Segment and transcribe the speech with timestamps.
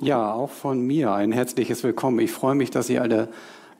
[0.00, 2.18] Ja, auch von mir ein herzliches Willkommen.
[2.18, 3.28] Ich freue mich, dass ihr alle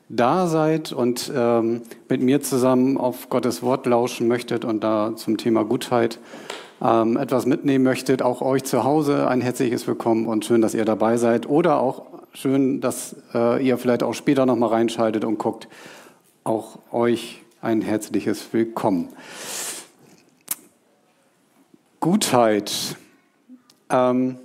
[0.09, 5.39] da seid und ähm, mit mir zusammen auf Gottes Wort lauschen möchtet und da zum
[5.39, 6.21] Thema Gutheit
[6.81, 8.23] ähm, etwas mitnehmen möchtet.
[8.23, 11.48] Auch euch zu Hause ein herzliches Willkommen und schön, dass ihr dabei seid.
[11.48, 12.02] Oder auch
[12.32, 15.66] schön, dass äh, ihr vielleicht auch später nochmal reinschaltet und guckt.
[16.44, 19.08] Auch euch ein herzliches Willkommen.
[21.98, 22.96] Gutheit.
[23.90, 24.38] Ähm,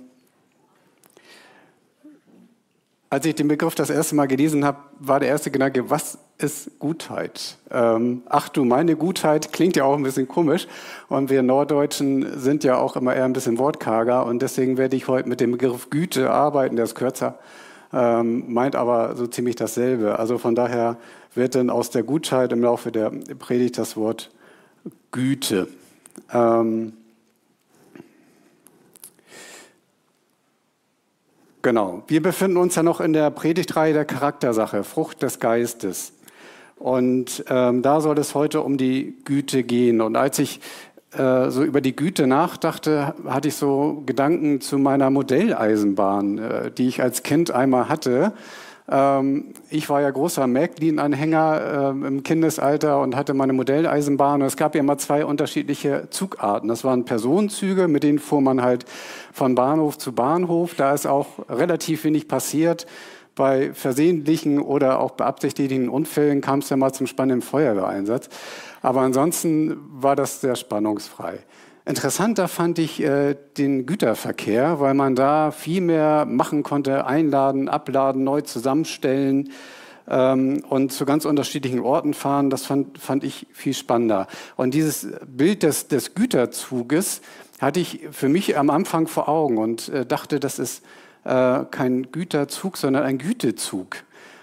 [3.10, 6.78] als ich den Begriff das erste Mal gelesen habe, war der erste Gedanke, was ist
[6.78, 7.58] Gutheit?
[7.68, 10.68] Ähm, ach du, meine Gutheit klingt ja auch ein bisschen komisch.
[11.08, 14.24] Und wir Norddeutschen sind ja auch immer eher ein bisschen wortkarger.
[14.24, 17.40] Und deswegen werde ich heute mit dem Begriff Güte arbeiten, der ist kürzer,
[17.92, 20.20] ähm, meint aber so ziemlich dasselbe.
[20.20, 20.96] Also von daher
[21.34, 24.30] wird dann aus der Gutheit im Laufe der Predigt das Wort
[25.10, 25.66] Güte.
[26.32, 26.92] Ähm,
[31.62, 32.02] Genau.
[32.06, 36.12] Wir befinden uns ja noch in der Predigtreihe der Charaktersache, Frucht des Geistes.
[36.76, 40.00] Und ähm, da soll es heute um die Güte gehen.
[40.00, 40.60] Und als ich
[41.12, 46.88] äh, so über die Güte nachdachte, hatte ich so Gedanken zu meiner Modelleisenbahn, äh, die
[46.88, 48.32] ich als Kind einmal hatte.
[48.90, 54.42] Ähm, ich war ja großer Märklin-Anhänger äh, im Kindesalter und hatte meine Modelleisenbahn.
[54.42, 56.68] Und es gab ja immer zwei unterschiedliche Zugarten.
[56.68, 58.84] Das waren Personenzüge, mit denen fuhr man halt
[59.32, 60.74] von Bahnhof zu Bahnhof.
[60.74, 62.86] Da ist auch relativ wenig passiert.
[63.36, 68.28] Bei versehentlichen oder auch beabsichtigten Unfällen kam es ja mal zum spannenden Feuerwehreinsatz.
[68.82, 71.38] Aber ansonsten war das sehr spannungsfrei.
[71.86, 78.22] Interessanter fand ich äh, den Güterverkehr, weil man da viel mehr machen konnte, einladen, abladen,
[78.22, 79.50] neu zusammenstellen
[80.08, 82.50] ähm, und zu ganz unterschiedlichen Orten fahren.
[82.50, 84.26] Das fand, fand ich viel spannender.
[84.56, 87.22] Und dieses Bild des, des Güterzuges
[87.60, 90.82] hatte ich für mich am Anfang vor Augen und äh, dachte, das ist
[91.24, 93.96] äh, kein Güterzug, sondern ein Gütezug.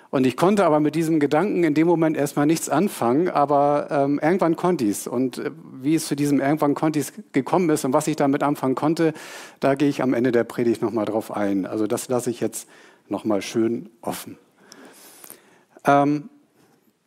[0.09, 4.19] Und ich konnte aber mit diesem Gedanken in dem Moment erstmal nichts anfangen, aber ähm,
[4.21, 5.07] irgendwann konnte ich es.
[5.07, 8.43] Und äh, wie es zu diesem irgendwann konnte ich gekommen ist und was ich damit
[8.43, 9.13] anfangen konnte,
[9.59, 11.65] da gehe ich am Ende der Predigt nochmal drauf ein.
[11.65, 12.69] Also das lasse ich jetzt
[13.09, 14.37] nochmal schön offen.
[15.85, 16.29] Ähm,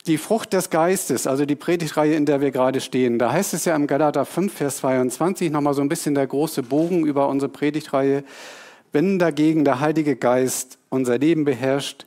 [0.06, 3.66] die Frucht des Geistes, also die Predigtreihe, in der wir gerade stehen, da heißt es
[3.66, 7.50] ja im Galater 5, Vers 22 nochmal so ein bisschen der große Bogen über unsere
[7.50, 8.24] Predigtreihe.
[8.92, 12.06] Wenn dagegen der Heilige Geist unser Leben beherrscht,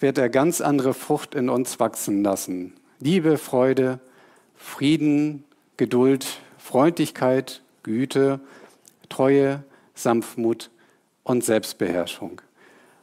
[0.00, 2.74] wird er ganz andere Frucht in uns wachsen lassen.
[2.98, 4.00] Liebe, Freude,
[4.56, 5.44] Frieden,
[5.76, 6.26] Geduld,
[6.58, 8.40] Freundlichkeit, Güte,
[9.08, 9.62] Treue,
[9.94, 10.70] Sanftmut
[11.22, 12.40] und Selbstbeherrschung.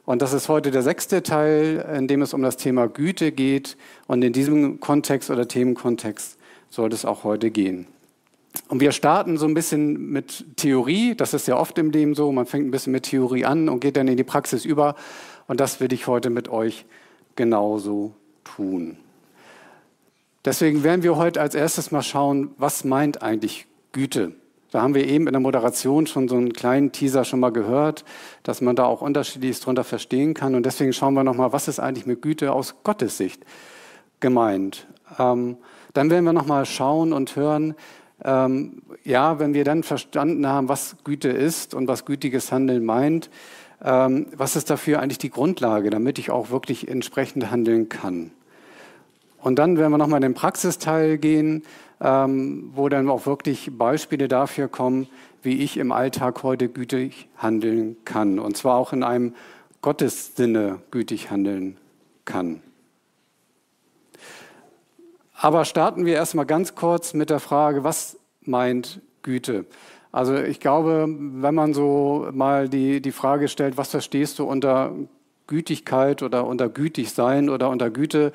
[0.04, 3.76] Und das ist heute der sechste Teil, in dem es um das Thema Güte geht.
[4.06, 6.38] Und in diesem Kontext oder Themenkontext
[6.70, 7.86] soll es auch heute gehen.
[8.68, 11.14] Und wir starten so ein bisschen mit Theorie.
[11.14, 12.32] Das ist ja oft im Leben so.
[12.32, 14.94] Man fängt ein bisschen mit Theorie an und geht dann in die Praxis über.
[15.48, 16.86] Und das will ich heute mit euch
[17.34, 18.12] genauso
[18.44, 18.98] tun.
[20.44, 24.32] Deswegen werden wir heute als erstes mal schauen, was meint eigentlich Güte?
[24.70, 28.04] Da haben wir eben in der Moderation schon so einen kleinen Teaser schon mal gehört,
[28.42, 30.54] dass man da auch unterschiedliches drunter verstehen kann.
[30.54, 33.44] Und deswegen schauen wir nochmal, was ist eigentlich mit Güte aus Gottes Sicht
[34.20, 34.86] gemeint?
[35.18, 35.56] Ähm,
[35.94, 37.74] dann werden wir nochmal schauen und hören,
[38.24, 43.30] ähm, ja, wenn wir dann verstanden haben, was Güte ist und was gütiges Handeln meint,
[43.80, 48.32] was ist dafür eigentlich die Grundlage, damit ich auch wirklich entsprechend handeln kann.
[49.40, 51.62] Und dann werden wir nochmal in den Praxisteil gehen,
[52.00, 55.08] ähm, wo dann auch wirklich Beispiele dafür kommen,
[55.42, 58.38] wie ich im Alltag heute gütig handeln kann.
[58.38, 59.34] Und zwar auch in einem
[59.80, 61.76] Gottessinne gütig handeln
[62.24, 62.60] kann.
[65.34, 69.66] Aber starten wir erstmal ganz kurz mit der Frage, was meint Güte?
[70.18, 74.90] Also ich glaube, wenn man so mal die, die Frage stellt, was verstehst du unter
[75.46, 78.32] Gütigkeit oder unter gütig sein oder unter Güte,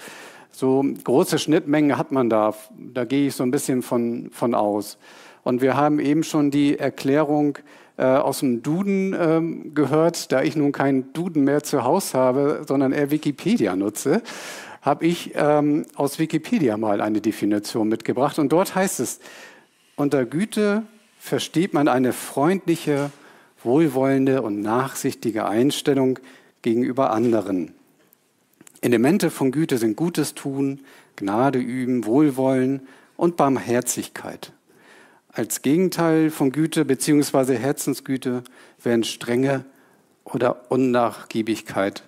[0.49, 2.53] so große Schnittmengen hat man da.
[2.79, 4.97] Da gehe ich so ein bisschen von, von aus.
[5.43, 7.57] Und wir haben eben schon die Erklärung
[7.97, 10.31] äh, aus dem Duden ähm, gehört.
[10.31, 14.21] Da ich nun keinen Duden mehr zu Hause habe, sondern eher Wikipedia nutze,
[14.81, 18.39] habe ich ähm, aus Wikipedia mal eine Definition mitgebracht.
[18.39, 19.19] Und dort heißt es,
[19.97, 20.83] unter Güte
[21.23, 23.09] versteht man eine freundliche,
[23.63, 26.19] wohlwollende und nachsichtige Einstellung
[26.63, 27.73] gegenüber anderen.
[28.81, 30.81] Elemente von Güte sind Gutes tun,
[31.15, 34.51] Gnade üben, Wohlwollen und Barmherzigkeit.
[35.29, 37.55] Als Gegenteil von Güte bzw.
[37.55, 38.43] Herzensgüte
[38.83, 39.63] werden Strenge
[40.25, 42.03] oder Unnachgiebigkeit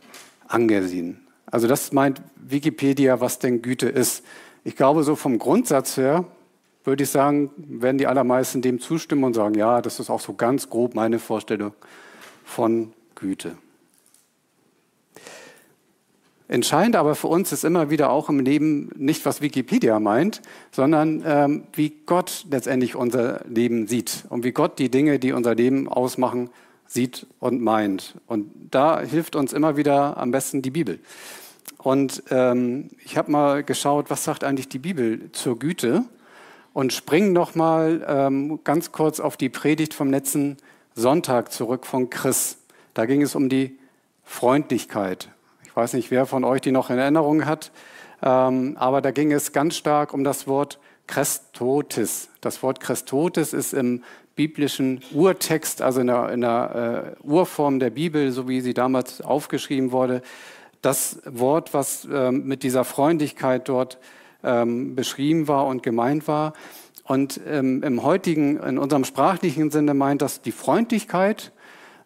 [0.45, 1.25] angesehen.
[1.45, 4.25] Also das meint Wikipedia, was denn Güte ist.
[4.65, 6.25] Ich glaube, so vom Grundsatz her
[6.85, 10.33] würde ich sagen, werden die allermeisten dem zustimmen und sagen, ja, das ist auch so
[10.33, 11.73] ganz grob meine Vorstellung
[12.43, 13.57] von Güte.
[16.47, 21.23] Entscheidend aber für uns ist immer wieder auch im Leben nicht, was Wikipedia meint, sondern
[21.25, 25.87] ähm, wie Gott letztendlich unser Leben sieht und wie Gott die Dinge, die unser Leben
[25.87, 26.51] ausmachen,
[26.85, 28.13] sieht und meint.
[28.27, 30.99] Und da hilft uns immer wieder am besten die Bibel.
[31.79, 36.05] Und ähm, ich habe mal geschaut, was sagt eigentlich die Bibel zur Güte
[36.75, 40.57] und springe noch mal ähm, ganz kurz auf die Predigt vom letzten
[40.93, 42.57] Sonntag zurück von Chris.
[42.93, 43.79] Da ging es um die
[44.25, 45.29] Freundlichkeit.
[45.63, 47.71] Ich weiß nicht, wer von euch die noch in Erinnerung hat,
[48.21, 50.77] ähm, aber da ging es ganz stark um das Wort
[51.07, 52.27] Christotis.
[52.41, 54.03] Das Wort Christotis ist im
[54.35, 59.21] biblischen Urtext, also in der, in der äh, Urform der Bibel, so wie sie damals
[59.21, 60.21] aufgeschrieben wurde,
[60.81, 63.97] das Wort, was ähm, mit dieser Freundlichkeit dort
[64.45, 66.53] ähm, beschrieben war und gemeint war.
[67.03, 71.51] Und ähm, im heutigen, in unserem sprachlichen Sinne meint das die Freundlichkeit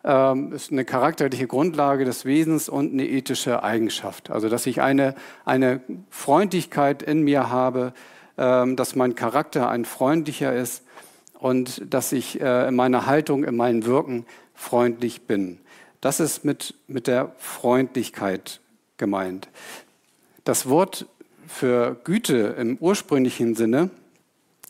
[0.03, 4.29] ähm, ist eine charakterliche Grundlage des Wesens und eine ethische Eigenschaft.
[4.29, 5.15] Also dass ich eine,
[5.45, 7.93] eine Freundlichkeit in mir habe,
[8.37, 10.83] ähm, dass mein Charakter ein freundlicher ist
[11.37, 15.59] und dass ich äh, in meiner Haltung, in meinem Wirken freundlich bin.
[16.01, 18.61] Das ist mit, mit der Freundlichkeit
[18.97, 19.49] gemeint.
[20.45, 21.07] Das Wort
[21.49, 23.89] für Güte im ursprünglichen Sinne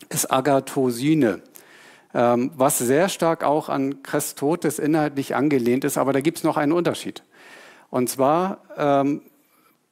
[0.08, 1.42] ist Agathosine.
[2.12, 6.56] Ähm, was sehr stark auch an Christotes inhaltlich angelehnt ist, aber da gibt es noch
[6.56, 7.22] einen Unterschied.
[7.90, 9.22] Und zwar ähm,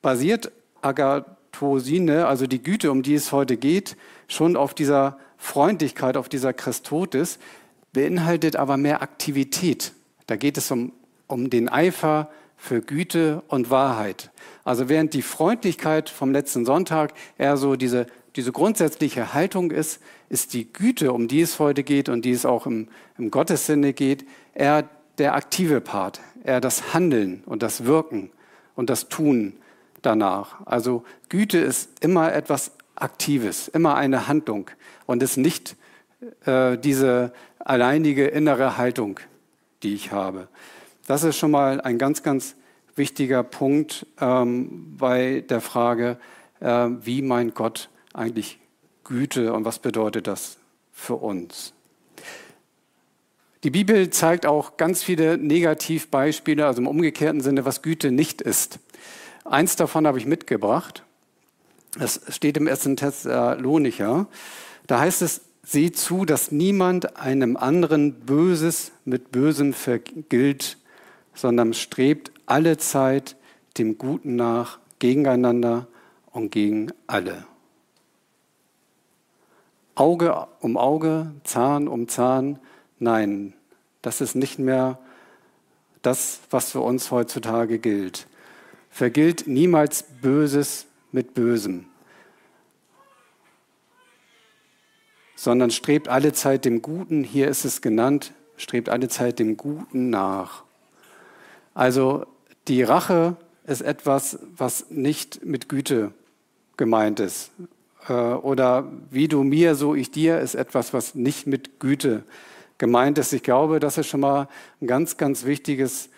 [0.02, 0.50] basiert
[0.80, 3.96] Agathosine, also die Güte, um die es heute geht,
[4.26, 7.38] schon auf dieser Freundlichkeit, auf dieser Christotes,
[7.92, 9.92] beinhaltet aber mehr Aktivität.
[10.26, 10.92] Da geht es um,
[11.28, 14.30] um den Eifer für Güte und Wahrheit.
[14.64, 18.06] Also während die Freundlichkeit vom letzten Sonntag eher so diese
[18.38, 22.46] diese grundsätzliche Haltung ist, ist die Güte, um die es heute geht und die es
[22.46, 22.86] auch im,
[23.18, 24.24] im Gottessinne geht,
[24.54, 24.88] eher
[25.18, 28.30] der aktive Part, eher das Handeln und das Wirken
[28.76, 29.54] und das Tun
[30.02, 30.64] danach.
[30.66, 34.70] Also Güte ist immer etwas Aktives, immer eine Handlung
[35.06, 35.74] und ist nicht
[36.44, 39.18] äh, diese alleinige innere Haltung,
[39.82, 40.46] die ich habe.
[41.08, 42.54] Das ist schon mal ein ganz, ganz
[42.94, 46.18] wichtiger Punkt ähm, bei der Frage,
[46.60, 46.66] äh,
[47.00, 48.58] wie mein Gott eigentlich
[49.04, 50.58] Güte und was bedeutet das
[50.92, 51.72] für uns?
[53.64, 58.78] Die Bibel zeigt auch ganz viele Negativbeispiele, also im umgekehrten Sinne, was Güte nicht ist.
[59.46, 61.04] Eins davon habe ich mitgebracht.
[61.98, 62.82] Das steht im 1.
[62.96, 64.26] Thessalonicher.
[64.86, 70.76] Da heißt es, seht zu, dass niemand einem anderen Böses mit Bösem vergilt,
[71.38, 73.36] sondern strebt alle Zeit
[73.78, 75.86] dem Guten nach, gegeneinander
[76.32, 77.44] und gegen alle.
[79.94, 82.58] Auge um Auge, Zahn um Zahn.
[82.98, 83.54] Nein,
[84.02, 84.98] das ist nicht mehr
[86.02, 88.26] das, was für uns heutzutage gilt.
[88.90, 91.86] Vergilt niemals Böses mit Bösem,
[95.36, 100.10] sondern strebt alle Zeit dem Guten, hier ist es genannt, strebt alle Zeit dem Guten
[100.10, 100.64] nach.
[101.78, 102.26] Also
[102.66, 106.12] die Rache ist etwas, was nicht mit Güte
[106.76, 107.52] gemeint ist,
[108.08, 112.24] äh, oder wie du mir, so ich dir, ist etwas, was nicht mit Güte
[112.78, 113.32] gemeint ist.
[113.32, 114.48] Ich glaube, das ist schon mal
[114.80, 116.08] ein ganz, ganz wichtiges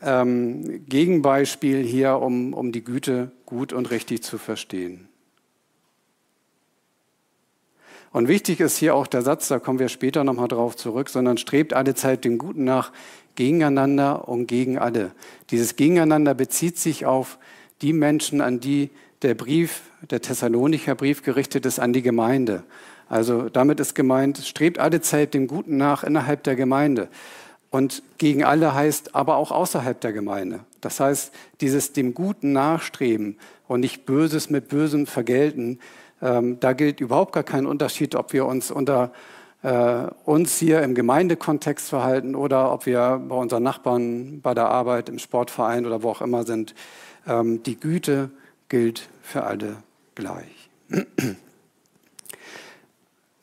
[0.00, 5.06] ähm, Gegenbeispiel hier, um, um die Güte gut und richtig zu verstehen.
[8.10, 11.36] Und wichtig ist hier auch der Satz, da kommen wir später nochmal drauf zurück, sondern
[11.36, 12.92] strebt alle Zeit dem Guten nach,
[13.34, 15.12] gegeneinander und gegen alle.
[15.50, 17.38] Dieses Gegeneinander bezieht sich auf
[17.82, 18.90] die Menschen, an die
[19.22, 22.62] der Brief, der Thessalonicher Brief gerichtet ist an die Gemeinde.
[23.08, 27.08] Also damit ist gemeint, strebt alle Zeit dem Guten nach innerhalb der Gemeinde.
[27.70, 30.60] Und gegen alle heißt aber auch außerhalb der Gemeinde.
[30.80, 33.36] Das heißt, dieses dem Guten nachstreben
[33.66, 35.80] und nicht Böses mit Bösem vergelten,
[36.22, 39.12] ähm, da gilt überhaupt gar kein Unterschied, ob wir uns unter
[39.64, 45.08] äh, uns hier im Gemeindekontext verhalten oder ob wir bei unseren Nachbarn, bei der Arbeit,
[45.08, 46.74] im Sportverein oder wo auch immer sind.
[47.26, 48.30] Ähm, die Güte
[48.68, 49.78] gilt für alle
[50.14, 50.68] gleich.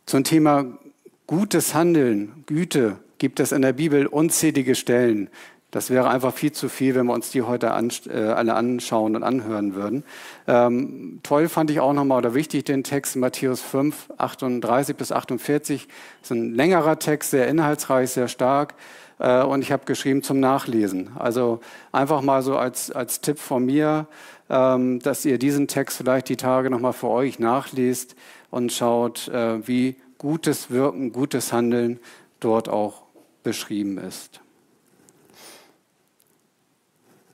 [0.05, 0.77] Zum Thema
[1.25, 5.27] gutes Handeln, Güte, gibt es in der Bibel unzählige Stellen.
[5.71, 9.15] Das wäre einfach viel zu viel, wenn wir uns die heute an, äh, alle anschauen
[9.15, 10.03] und anhören würden.
[10.45, 15.87] Ähm, toll fand ich auch nochmal oder wichtig den Text Matthäus 5, 38 bis 48.
[15.87, 18.75] Das ist ein längerer Text, sehr inhaltsreich, sehr stark.
[19.19, 21.11] Äh, und ich habe geschrieben zum Nachlesen.
[21.17, 21.61] Also
[21.93, 24.07] einfach mal so als, als Tipp von mir,
[24.49, 28.15] ähm, dass ihr diesen Text vielleicht die Tage nochmal für euch nachliest
[28.49, 31.99] und schaut, äh, wie gutes Wirken, gutes Handeln
[32.41, 33.03] dort auch
[33.43, 34.41] beschrieben ist.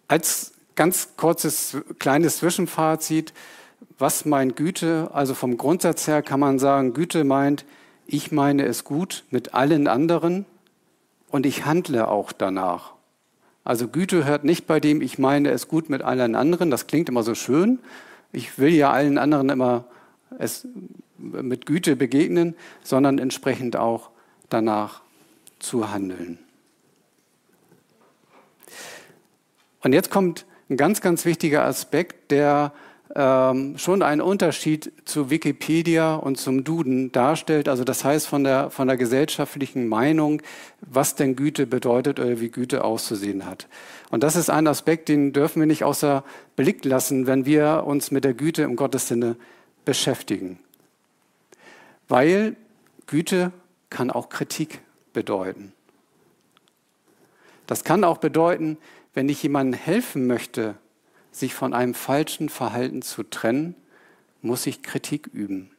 [0.08, 3.34] Als ganz kurzes, kleines Zwischenfazit,
[4.00, 5.10] was meint Güte?
[5.14, 7.66] Also vom Grundsatz her kann man sagen, Güte meint,
[8.06, 10.46] ich meine es gut mit allen anderen
[11.30, 12.94] und ich handle auch danach.
[13.64, 16.72] Also Güte hört nicht bei dem, ich meine es gut mit allen anderen.
[16.72, 17.80] Das klingt immer so schön.
[18.32, 19.86] Ich will ja allen anderen immer
[20.40, 20.68] es
[21.18, 24.10] mit Güte begegnen, sondern entsprechend auch
[24.50, 25.02] danach
[25.60, 26.40] zu handeln.
[29.88, 32.74] Und jetzt kommt ein ganz, ganz wichtiger Aspekt, der
[33.16, 37.70] ähm, schon einen Unterschied zu Wikipedia und zum Duden darstellt.
[37.70, 40.42] Also das heißt von der, von der gesellschaftlichen Meinung,
[40.82, 43.70] was denn Güte bedeutet oder wie Güte auszusehen hat.
[44.10, 46.26] Und das ist ein Aspekt, den dürfen wir nicht außer
[46.58, 49.38] Blick lassen, wenn wir uns mit der Güte im Gottes Sinne
[49.86, 50.60] beschäftigen.
[52.10, 52.58] Weil
[53.06, 53.54] Güte
[53.90, 54.82] kann auch Kritik
[55.14, 55.72] bedeuten.
[57.68, 58.78] Das kann auch bedeuten,
[59.18, 60.76] wenn ich jemandem helfen möchte,
[61.32, 63.74] sich von einem falschen Verhalten zu trennen,
[64.44, 65.72] muss ich Kritik üben.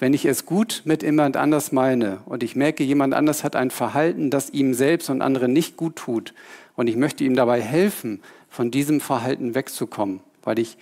[0.00, 3.70] Wenn ich es gut mit jemand anders meine und ich merke, jemand anders hat ein
[3.70, 6.34] Verhalten, das ihm selbst und anderen nicht gut tut
[6.74, 10.78] und ich möchte ihm dabei helfen, von diesem Verhalten wegzukommen, weil ich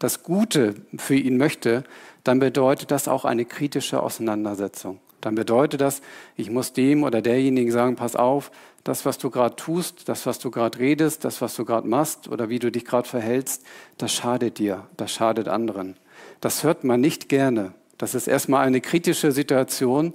[0.00, 1.84] das Gute für ihn möchte,
[2.24, 4.98] dann bedeutet das auch eine kritische Auseinandersetzung.
[5.20, 6.02] Dann bedeutet das,
[6.34, 8.50] ich muss dem oder derjenigen sagen, pass auf,
[8.86, 12.28] das, was du gerade tust, das, was du gerade redest, das, was du gerade machst
[12.28, 13.64] oder wie du dich gerade verhältst,
[13.98, 15.96] das schadet dir, das schadet anderen.
[16.40, 17.74] Das hört man nicht gerne.
[17.98, 20.14] Das ist erstmal eine kritische Situation,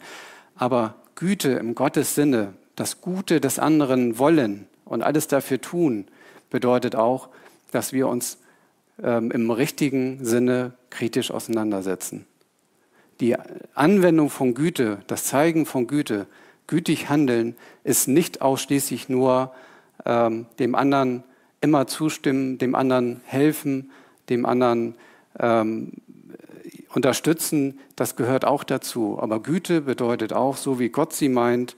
[0.56, 6.06] aber Güte im Gottes Sinne, das Gute des anderen wollen und alles dafür tun,
[6.50, 7.28] bedeutet auch,
[7.72, 8.38] dass wir uns
[9.04, 12.26] ähm, im richtigen Sinne kritisch auseinandersetzen.
[13.20, 13.36] Die
[13.74, 16.28] Anwendung von Güte, das Zeigen von Güte,
[16.68, 19.54] gütig handeln, ist nicht ausschließlich nur
[20.06, 21.24] ähm, dem anderen
[21.62, 23.92] immer zustimmen, dem anderen helfen,
[24.30, 24.96] dem anderen
[25.40, 25.94] ähm,
[26.90, 27.80] unterstützen.
[27.96, 29.20] Das gehört auch dazu.
[29.20, 31.76] Aber Güte bedeutet auch, so wie Gott sie meint,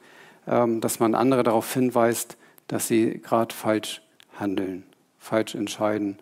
[0.48, 2.38] ähm, dass man andere darauf hinweist,
[2.68, 4.02] dass sie gerade falsch
[4.40, 4.84] handeln,
[5.20, 6.18] falsch entscheiden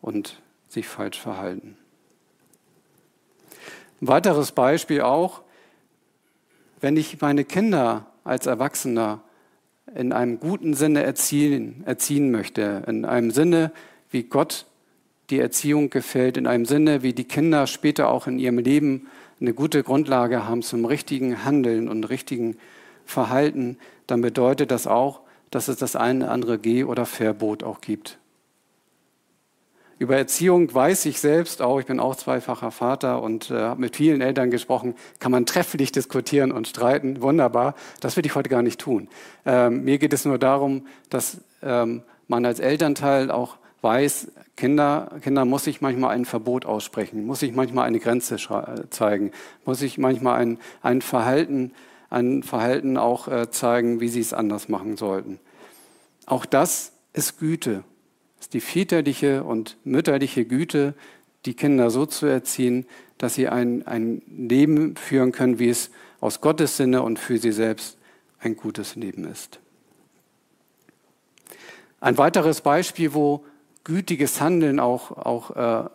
[0.00, 1.76] und sich falsch verhalten.
[4.00, 5.42] Ein weiteres Beispiel auch,
[6.80, 9.22] wenn ich meine Kinder als Erwachsener
[9.94, 13.72] in einem guten Sinne erziehen, erziehen möchte, in einem Sinne,
[14.10, 14.66] wie Gott
[15.30, 19.08] die Erziehung gefällt, in einem Sinne, wie die Kinder später auch in ihrem Leben
[19.40, 22.56] eine gute Grundlage haben zum richtigen Handeln und richtigen
[23.04, 25.20] Verhalten, dann bedeutet das auch,
[25.50, 28.19] dass es das eine andere Geh- oder Verbot auch gibt.
[30.00, 33.96] Über Erziehung weiß ich selbst auch, ich bin auch zweifacher Vater und äh, habe mit
[33.96, 37.74] vielen Eltern gesprochen, kann man trefflich diskutieren und streiten, wunderbar.
[38.00, 39.08] Das will ich heute gar nicht tun.
[39.44, 45.44] Ähm, mir geht es nur darum, dass ähm, man als Elternteil auch weiß, Kinder, Kinder
[45.44, 48.36] muss ich manchmal ein Verbot aussprechen, muss ich manchmal eine Grenze
[48.88, 49.32] zeigen,
[49.66, 51.72] muss ich manchmal ein, ein Verhalten,
[52.08, 55.40] ein Verhalten auch äh, zeigen, wie sie es anders machen sollten.
[56.24, 57.84] Auch das ist Güte
[58.40, 60.94] ist die väterliche und mütterliche Güte,
[61.46, 62.86] die Kinder so zu erziehen,
[63.18, 67.52] dass sie ein, ein Leben führen können, wie es aus Gottes Sinne und für sie
[67.52, 67.98] selbst
[68.40, 69.60] ein gutes Leben ist.
[72.00, 73.44] Ein weiteres Beispiel, wo
[73.84, 75.88] gütiges Handeln auch, auch äh,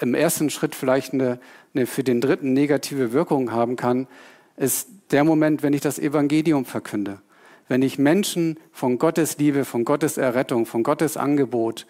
[0.00, 1.38] im ersten Schritt vielleicht eine,
[1.74, 4.08] eine für den dritten negative Wirkung haben kann,
[4.56, 7.20] ist der Moment, wenn ich das Evangelium verkünde.
[7.68, 11.86] Wenn ich Menschen von Gottes Liebe, von Gottes Errettung, von Gottes Angebot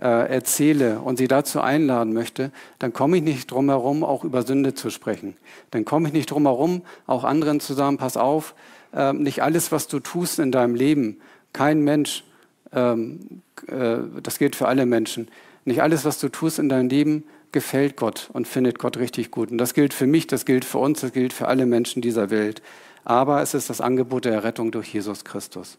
[0.00, 4.42] äh, erzähle und sie dazu einladen möchte, dann komme ich nicht drum herum, auch über
[4.42, 5.36] Sünde zu sprechen.
[5.70, 8.54] Dann komme ich nicht drum herum, auch anderen zu sagen, pass auf,
[8.92, 11.20] äh, nicht alles, was du tust in deinem Leben,
[11.52, 12.24] kein Mensch,
[12.72, 15.28] ähm, äh, das gilt für alle Menschen,
[15.64, 19.50] nicht alles, was du tust in deinem Leben, gefällt Gott und findet Gott richtig gut.
[19.50, 22.30] Und das gilt für mich, das gilt für uns, das gilt für alle Menschen dieser
[22.30, 22.62] Welt
[23.04, 25.78] aber es ist das Angebot der Errettung durch Jesus Christus.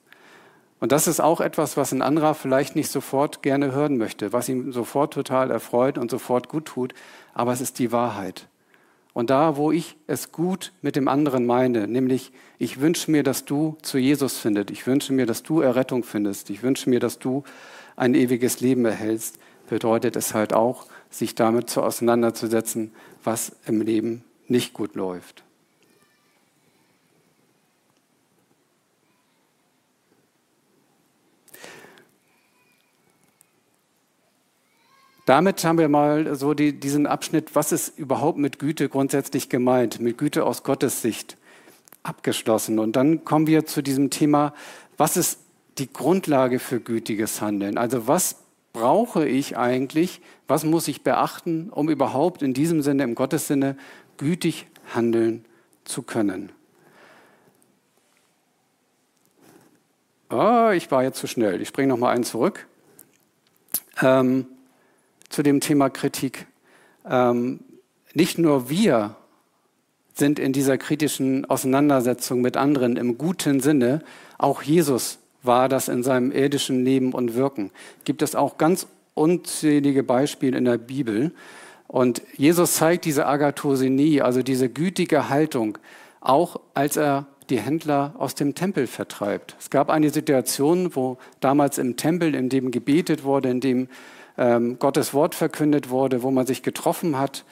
[0.80, 4.50] Und das ist auch etwas, was ein anderer vielleicht nicht sofort gerne hören möchte, was
[4.50, 6.94] ihm sofort total erfreut und sofort gut tut,
[7.34, 8.48] aber es ist die Wahrheit.
[9.14, 13.46] Und da, wo ich es gut mit dem anderen meine, nämlich ich wünsche mir, dass
[13.46, 17.20] du zu Jesus findest, ich wünsche mir, dass du Errettung findest, ich wünsche mir, dass
[17.20, 17.44] du
[17.96, 19.38] ein ewiges Leben erhältst,
[19.70, 22.92] bedeutet es halt auch, sich damit zu auseinanderzusetzen,
[23.24, 25.44] was im Leben nicht gut läuft.
[35.26, 40.00] Damit haben wir mal so die, diesen Abschnitt, was ist überhaupt mit Güte grundsätzlich gemeint,
[40.00, 41.38] mit Güte aus Gottes Sicht
[42.04, 42.80] abgeschlossen.
[42.80, 44.54] Und dann kommen wir zu diesem Thema,
[44.98, 45.40] was ist
[45.78, 47.78] die Grundlage für gütiges Handeln.
[47.78, 48.38] Also was
[48.74, 53.78] brauche ich eigentlich, was muss ich beachten, um überhaupt in diesem Sinne, im Gottessinne,
[54.18, 55.46] gütig handeln
[55.84, 56.52] zu können.
[60.30, 61.62] Oh, ich war jetzt zu schnell.
[61.62, 62.68] Ich springe noch mal einen zurück.
[64.02, 64.46] Ähm,
[65.32, 66.46] zu dem Thema Kritik.
[67.10, 67.62] Ähm,
[68.14, 69.16] nicht nur wir
[70.14, 74.04] sind in dieser kritischen Auseinandersetzung mit anderen im guten Sinne,
[74.38, 77.72] auch Jesus war das in seinem irdischen Leben und Wirken.
[78.04, 81.32] Gibt es auch ganz unzählige Beispiele in der Bibel.
[81.88, 85.78] Und Jesus zeigt diese Agathosinie, also diese gütige Haltung,
[86.22, 89.56] auch als er die Händler aus dem Tempel vertreibt.
[89.60, 93.90] Es gab eine Situation, wo damals im Tempel, in dem gebetet wurde, in dem
[94.42, 97.46] ähm, Gottes Wort verkündet wurde, wo man sich getroffen hat,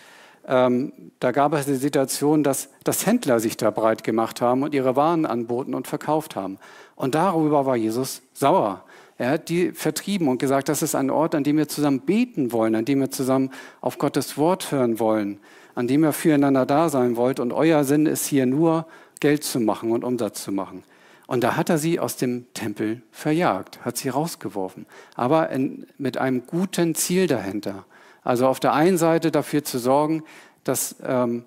[0.47, 4.73] ähm, da gab es die Situation, dass, dass Händler sich da breit gemacht haben und
[4.73, 6.57] ihre Waren anboten und verkauft haben.
[6.95, 8.83] Und darüber war Jesus sauer.
[9.19, 12.51] Er hat die vertrieben und gesagt, das ist ein Ort, an dem wir zusammen beten
[12.51, 15.39] wollen, an dem wir zusammen auf Gottes Wort hören wollen,
[15.75, 17.39] an dem ihr füreinander da sein wollt.
[17.39, 18.87] Und euer Sinn ist hier nur,
[19.19, 20.83] Geld zu machen und Umsatz zu machen.
[21.29, 26.17] Und da hat er sie aus dem Tempel verjagt, hat sie rausgeworfen, aber in, mit
[26.17, 27.85] einem guten Ziel dahinter.
[28.23, 30.23] Also auf der einen Seite dafür zu sorgen,
[30.63, 31.43] dass ähm,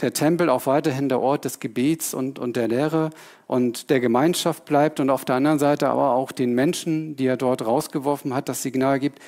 [0.00, 3.10] der Tempel auch weiterhin der Ort des Gebets und, und der Lehre
[3.46, 7.36] und der Gemeinschaft bleibt und auf der anderen Seite aber auch den Menschen, die er
[7.36, 9.20] dort rausgeworfen hat, das Signal gibt,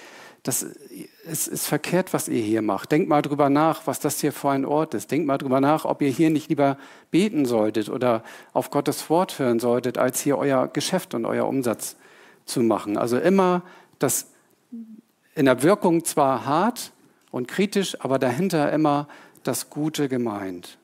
[0.42, 2.92] das ist, ist verkehrt, was ihr hier macht.
[2.92, 5.10] Denkt mal drüber nach, was das hier für ein Ort ist.
[5.10, 6.78] Denkt mal drüber nach, ob ihr hier nicht lieber
[7.10, 11.96] beten solltet oder auf Gottes Wort hören solltet, als hier euer Geschäft und euer Umsatz
[12.46, 12.96] zu machen.
[12.96, 13.62] Also immer
[13.98, 14.28] das
[15.34, 16.92] in der Wirkung zwar hart
[17.30, 19.08] und kritisch, aber dahinter immer
[19.42, 20.78] das Gute gemeint.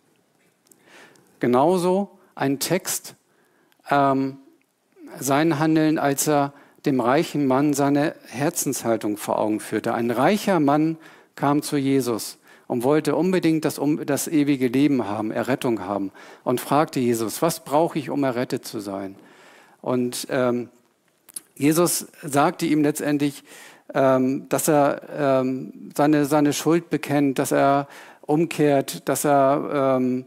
[1.40, 3.14] Genauso ein Text,
[3.90, 4.38] ähm,
[5.18, 6.52] sein Handeln, als er
[6.86, 9.94] dem reichen Mann seine Herzenshaltung vor Augen führte.
[9.94, 10.96] Ein reicher Mann
[11.34, 16.12] kam zu Jesus und wollte unbedingt das, das ewige Leben haben, Errettung haben
[16.44, 19.16] und fragte Jesus, was brauche ich, um errettet zu sein?
[19.82, 20.68] Und ähm,
[21.54, 23.44] Jesus sagte ihm letztendlich,
[23.94, 27.88] ähm, dass er ähm, seine, seine Schuld bekennt, dass er
[28.22, 30.26] umkehrt, dass er, ähm,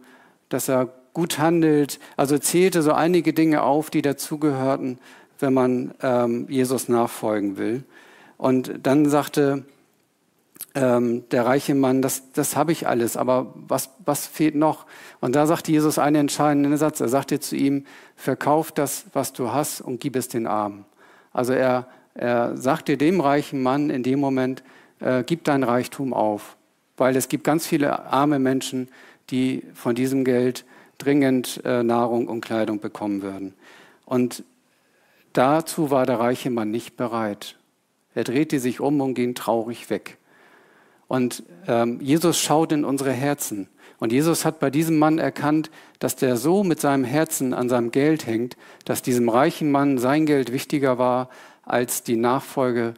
[0.50, 2.00] dass er gut handelt.
[2.16, 5.00] Also zählte so einige Dinge auf, die dazugehörten,
[5.40, 7.84] wenn man ähm, Jesus nachfolgen will.
[8.38, 9.66] Und dann sagte
[10.76, 14.86] ähm, der reiche Mann, das, das habe ich alles, aber was, was fehlt noch?
[15.20, 17.00] Und da sagte Jesus einen entscheidenden Satz.
[17.00, 20.86] Er sagte zu ihm, verkauf das, was du hast und gib es den Armen.
[21.34, 21.88] Also er
[22.20, 24.62] er sagte dem reichen Mann in dem Moment,
[25.00, 26.58] äh, gib dein Reichtum auf,
[26.98, 28.90] weil es gibt ganz viele arme Menschen,
[29.30, 30.66] die von diesem Geld
[30.98, 33.54] dringend äh, Nahrung und Kleidung bekommen würden.
[34.06, 34.44] Und
[35.34, 37.58] dazu war der reiche Mann nicht bereit.
[38.16, 40.18] Er drehte sich um und ging traurig weg.
[41.08, 43.68] Und ähm, Jesus schaut in unsere Herzen.
[44.00, 47.92] Und Jesus hat bei diesem Mann erkannt, dass der so mit seinem Herzen an seinem
[47.92, 51.30] Geld hängt, dass diesem reichen Mann sein Geld wichtiger war
[51.64, 52.94] als die Nachfolge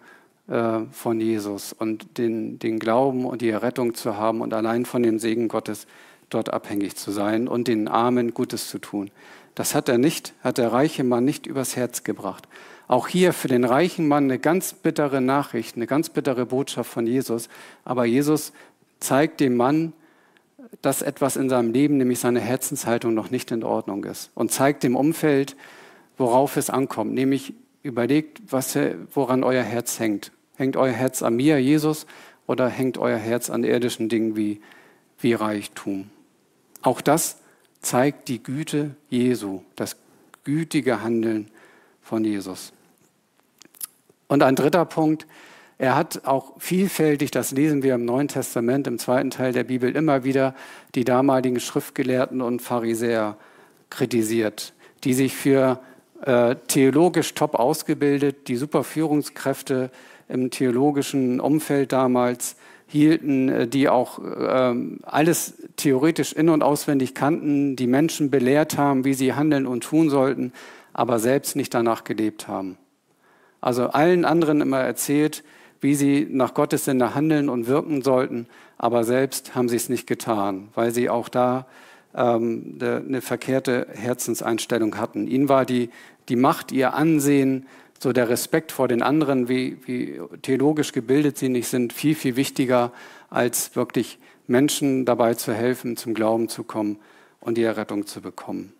[0.47, 5.03] äh, von Jesus und den, den Glauben und die Errettung zu haben und allein von
[5.03, 5.87] dem Segen Gottes
[6.29, 9.11] dort abhängig zu sein und den Armen Gutes zu tun.
[9.55, 12.47] Das hat er nicht, hat der reiche Mann nicht übers Herz gebracht.
[12.87, 17.07] Auch hier für den reichen Mann eine ganz bittere Nachricht, eine ganz bittere Botschaft von
[17.07, 17.49] Jesus.
[17.85, 18.53] Aber Jesus
[18.99, 19.93] zeigt dem Mann,
[20.81, 24.31] dass etwas in seinem Leben, nämlich seine Herzenshaltung, noch nicht in Ordnung ist.
[24.35, 25.55] Und zeigt dem Umfeld,
[26.17, 28.77] worauf es ankommt, nämlich überlegt, was,
[29.13, 30.31] woran euer Herz hängt.
[30.55, 32.05] Hängt euer Herz an mir, Jesus,
[32.45, 34.61] oder hängt euer Herz an irdischen Dingen wie,
[35.19, 36.09] wie Reichtum?
[36.81, 37.40] Auch das
[37.81, 39.97] zeigt die Güte Jesu, das
[40.43, 41.49] gütige Handeln
[42.01, 42.73] von Jesus.
[44.27, 45.27] Und ein dritter Punkt,
[45.77, 49.95] er hat auch vielfältig, das lesen wir im Neuen Testament, im zweiten Teil der Bibel,
[49.95, 50.53] immer wieder
[50.93, 53.35] die damaligen Schriftgelehrten und Pharisäer
[53.89, 55.81] kritisiert, die sich für
[56.23, 59.89] äh, theologisch top ausgebildet, die super Führungskräfte
[60.29, 62.55] im theologischen Umfeld damals
[62.91, 69.05] hielten, äh, die auch ähm, alles theoretisch in und auswendig kannten, die Menschen belehrt haben,
[69.05, 70.51] wie sie handeln und tun sollten,
[70.93, 72.77] aber selbst nicht danach gelebt haben.
[73.61, 75.43] Also allen anderen immer erzählt,
[75.79, 80.05] wie sie nach Gottes Sinne handeln und wirken sollten, aber selbst haben sie es nicht
[80.05, 81.67] getan, weil sie auch da
[82.13, 85.27] ähm, eine verkehrte Herzenseinstellung hatten.
[85.27, 85.89] Ihnen war die,
[86.27, 87.67] die Macht, ihr Ansehen,
[88.01, 92.35] so der Respekt vor den anderen, wie, wie theologisch gebildet sie nicht sind, viel, viel
[92.35, 92.91] wichtiger,
[93.29, 96.97] als wirklich Menschen dabei zu helfen, zum Glauben zu kommen
[97.41, 98.73] und die Errettung zu bekommen.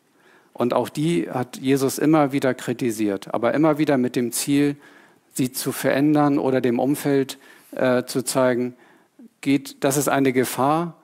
[0.53, 4.75] Und auch die hat Jesus immer wieder kritisiert, aber immer wieder mit dem Ziel,
[5.33, 7.37] sie zu verändern oder dem Umfeld
[7.73, 8.75] äh, zu zeigen,
[9.41, 10.95] geht, das ist eine Gefahr,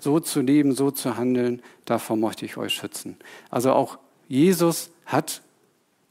[0.00, 3.16] so zu leben, so zu handeln, davor möchte ich euch schützen.
[3.48, 5.41] Also auch Jesus hat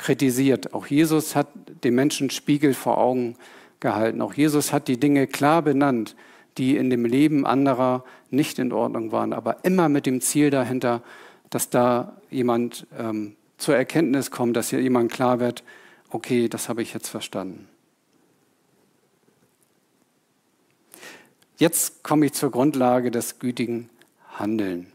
[0.01, 1.47] kritisiert, auch Jesus hat
[1.83, 3.35] den Menschen Spiegel vor Augen
[3.79, 6.15] gehalten, auch Jesus hat die Dinge klar benannt,
[6.57, 11.01] die in dem Leben anderer nicht in Ordnung waren, aber immer mit dem Ziel dahinter,
[11.49, 15.63] dass da jemand ähm, zur Erkenntnis kommt, dass hier jemand klar wird,
[16.09, 17.67] okay, das habe ich jetzt verstanden.
[21.57, 23.89] Jetzt komme ich zur Grundlage des gütigen
[24.33, 24.91] Handeln.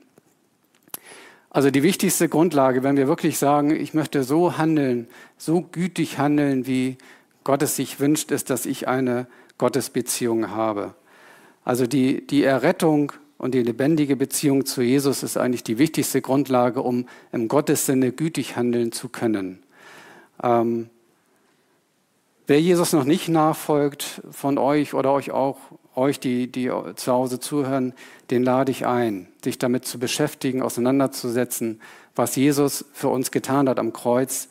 [1.56, 6.66] Also die wichtigste Grundlage, wenn wir wirklich sagen, ich möchte so handeln, so gütig handeln,
[6.66, 6.98] wie
[7.44, 10.92] Gott es sich wünscht, ist, dass ich eine Gottesbeziehung habe.
[11.64, 16.82] Also die, die Errettung und die lebendige Beziehung zu Jesus ist eigentlich die wichtigste Grundlage,
[16.82, 19.62] um im Gottessinne gütig handeln zu können.
[20.42, 20.90] Ähm,
[22.46, 25.58] wer Jesus noch nicht nachfolgt von euch oder euch auch
[25.96, 27.94] euch, die, die zu Hause zuhören,
[28.30, 31.80] den lade ich ein, sich damit zu beschäftigen, auseinanderzusetzen,
[32.14, 34.48] was Jesus für uns getan hat am Kreuz,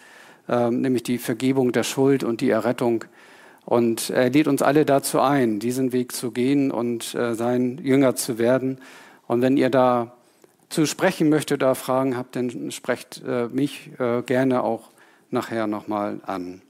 [0.49, 3.05] äh, nämlich die Vergebung der Schuld und die Errettung.
[3.63, 8.15] Und er lädt uns alle dazu ein, diesen Weg zu gehen und äh, sein Jünger
[8.15, 8.79] zu werden.
[9.27, 10.15] Und wenn ihr da
[10.69, 14.89] zu sprechen möchtet oder Fragen habt, dann sprecht äh, mich äh, gerne auch
[15.31, 16.61] nachher nochmal an.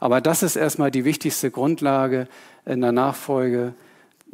[0.00, 2.28] Aber das ist erstmal die wichtigste Grundlage
[2.64, 3.74] in der Nachfolge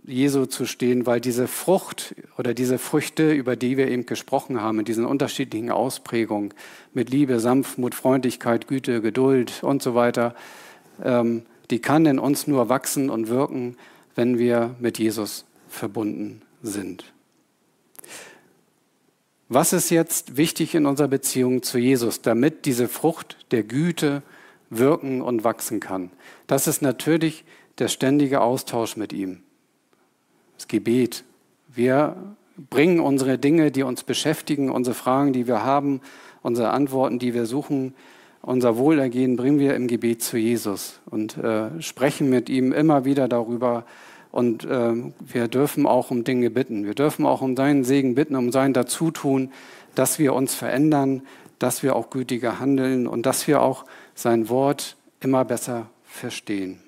[0.06, 4.80] Jesu zu stehen, weil diese Frucht oder diese Früchte, über die wir eben gesprochen haben,
[4.80, 6.52] in diesen unterschiedlichen Ausprägungen
[6.92, 10.34] mit Liebe, Sanftmut, Freundlichkeit, Güte, Geduld und so weiter,
[11.02, 13.76] ähm, die kann in uns nur wachsen und wirken,
[14.14, 17.12] wenn wir mit Jesus verbunden sind.
[19.48, 24.22] Was ist jetzt wichtig in unserer Beziehung zu Jesus, damit diese Frucht der Güte
[24.78, 26.10] wirken und wachsen kann?
[26.46, 27.44] Das ist natürlich
[27.78, 29.42] der ständige Austausch mit ihm
[30.56, 31.24] das Gebet.
[31.74, 32.16] Wir
[32.70, 36.00] bringen unsere Dinge, die uns beschäftigen, unsere Fragen, die wir haben,
[36.42, 37.94] unsere Antworten, die wir suchen,
[38.42, 43.26] unser Wohlergehen bringen wir im Gebet zu Jesus und äh, sprechen mit ihm immer wieder
[43.26, 43.86] darüber.
[44.30, 46.84] Und äh, wir dürfen auch um Dinge bitten.
[46.84, 49.50] Wir dürfen auch um seinen Segen bitten, um sein Dazutun,
[49.94, 51.22] dass wir uns verändern,
[51.58, 56.80] dass wir auch gütiger handeln und dass wir auch sein Wort immer besser verstehen.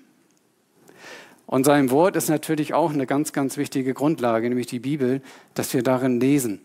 [1.46, 5.22] Und sein Wort ist natürlich auch eine ganz, ganz wichtige Grundlage, nämlich die Bibel,
[5.54, 6.60] dass wir darin lesen,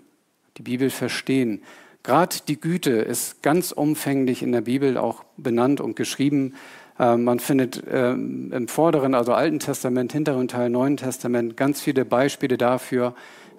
[0.58, 1.62] die Bibel verstehen.
[2.04, 6.56] Gerade die Güte ist ganz umfänglich in der Bibel auch benannt und geschrieben.
[7.00, 12.04] Ähm, man findet ähm, im vorderen, also Alten Testament, hinteren Teil Neuen Testament ganz viele
[12.04, 13.14] Beispiele dafür,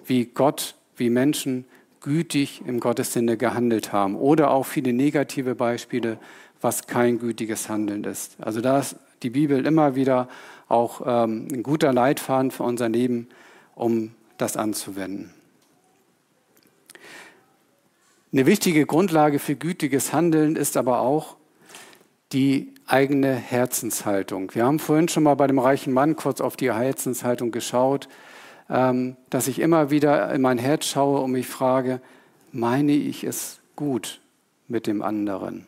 [0.05, 1.63] wie Gott, wie Menschen
[2.01, 4.17] gütig im Gottes Sinne gehandelt haben.
[4.17, 6.19] Oder auch viele negative Beispiele,
[6.63, 8.37] was kein gütiges Handeln ist.
[8.39, 10.29] Also da ist die Bibel immer wieder
[10.67, 13.27] auch ähm, ein guter Leitfaden für unser Leben,
[13.75, 15.33] um das anzuwenden.
[18.31, 21.37] Eine wichtige Grundlage für gütiges Handeln ist aber auch
[22.31, 24.55] die eigene Herzenshaltung.
[24.55, 28.09] Wir haben vorhin schon mal bei dem reichen Mann kurz auf die Herzenshaltung geschaut,
[28.69, 32.01] ähm, dass ich immer wieder in mein Herz schaue und mich frage,
[32.51, 34.21] meine ich es gut
[34.67, 35.67] mit dem anderen?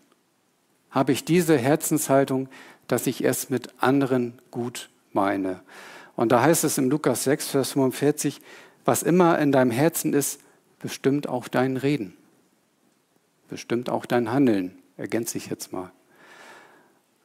[0.96, 2.48] Habe ich diese Herzenshaltung,
[2.88, 5.60] dass ich es mit anderen gut meine.
[6.16, 8.40] Und da heißt es im Lukas 6, Vers 45,
[8.86, 10.40] was immer in deinem Herzen ist,
[10.80, 12.16] bestimmt auch dein Reden,
[13.50, 15.92] bestimmt auch dein Handeln, ergänze ich jetzt mal.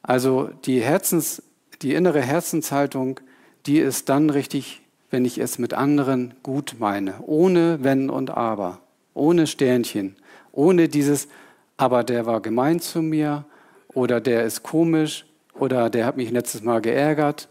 [0.03, 1.41] Also die Herzens,
[1.81, 3.21] die innere Herzenshaltung,
[3.67, 4.81] die ist dann richtig,
[5.11, 8.79] wenn ich es mit anderen gut meine, ohne Wenn und Aber,
[9.13, 10.17] ohne Sternchen,
[10.51, 11.29] ohne dieses,
[11.77, 13.45] aber der war gemein zu mir
[13.93, 17.49] oder der ist komisch oder der hat mich letztes Mal geärgert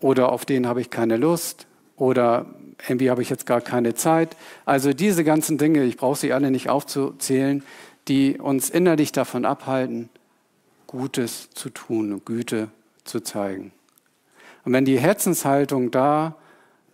[0.00, 2.46] oder auf den habe ich keine Lust oder
[2.86, 4.36] irgendwie habe ich jetzt gar keine Zeit.
[4.64, 7.62] Also diese ganzen Dinge, ich brauche sie alle nicht aufzuzählen,
[8.06, 10.08] die uns innerlich davon abhalten,
[10.86, 12.68] Gutes zu tun Güte
[13.04, 13.72] zu zeigen.
[14.64, 16.36] Und wenn die Herzenshaltung da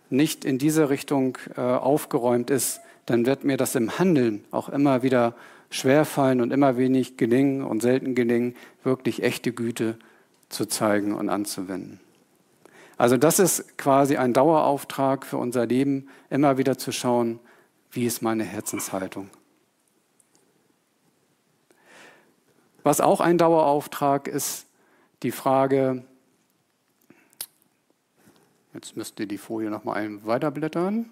[0.09, 5.03] nicht in diese Richtung äh, aufgeräumt ist, dann wird mir das im Handeln auch immer
[5.03, 5.35] wieder
[5.75, 9.97] schwerfallen und immer wenig gelingen und selten gelingen, wirklich echte Güte
[10.49, 11.99] zu zeigen und anzuwenden.
[12.97, 17.39] Also das ist quasi ein Dauerauftrag für unser Leben, immer wieder zu schauen,
[17.91, 19.29] wie ist meine Herzenshaltung.
[22.83, 24.67] Was auch ein Dauerauftrag ist,
[25.23, 26.05] die Frage,
[28.73, 31.09] jetzt müsst ihr die Folie noch mal weiterblättern.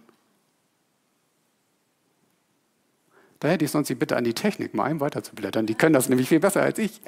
[3.44, 5.66] Da hätte ich sonst die Bitte an die Technik, mal einen weiterzublättern.
[5.66, 7.02] Die können das nämlich viel besser als ich.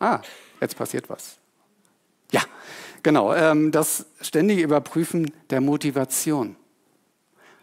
[0.00, 0.22] Ah,
[0.60, 1.36] jetzt passiert was.
[2.32, 2.40] Ja,
[3.04, 3.32] genau.
[3.32, 6.56] Ähm, das ständige Überprüfen der Motivation.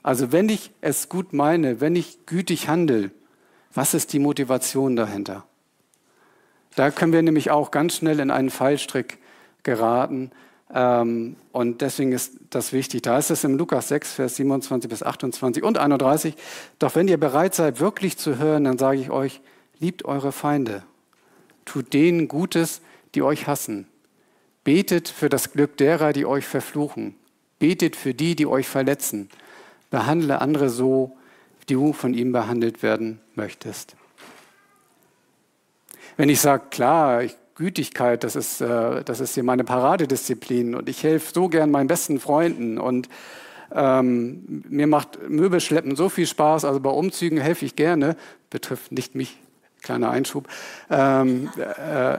[0.02, 3.12] Also wenn ich es gut meine, wenn ich gütig handle,
[3.74, 5.46] was ist die Motivation dahinter?
[6.78, 9.18] Da können wir nämlich auch ganz schnell in einen Fallstrick
[9.64, 10.32] geraten.
[10.74, 13.04] Ähm, und deswegen ist das wichtig.
[13.04, 16.36] Da ist es im Lukas 6, Vers 27 bis 28 und 31.
[16.80, 19.42] Doch wenn ihr bereit seid, wirklich zu hören, dann sage ich euch,
[19.80, 20.84] liebt eure Feinde.
[21.66, 22.82] Tut denen Gutes,
[23.14, 23.88] die euch hassen.
[24.64, 27.16] Betet für das Glück derer, die euch verfluchen.
[27.60, 29.30] Betet für die, die euch verletzen.
[29.92, 31.16] Behandle andere so,
[31.60, 33.96] wie du von ihm behandelt werden möchtest.
[36.18, 40.90] Wenn ich sage, klar, ich, Gütigkeit, das ist, äh, das ist hier meine Paradedisziplin und
[40.90, 43.10] ich helfe so gern meinen besten Freunden und
[43.74, 48.16] ähm, mir macht Möbelschleppen so viel Spaß, also bei Umzügen helfe ich gerne,
[48.50, 49.38] betrifft nicht mich,
[49.82, 50.48] kleiner Einschub.
[50.90, 52.18] Ähm, äh,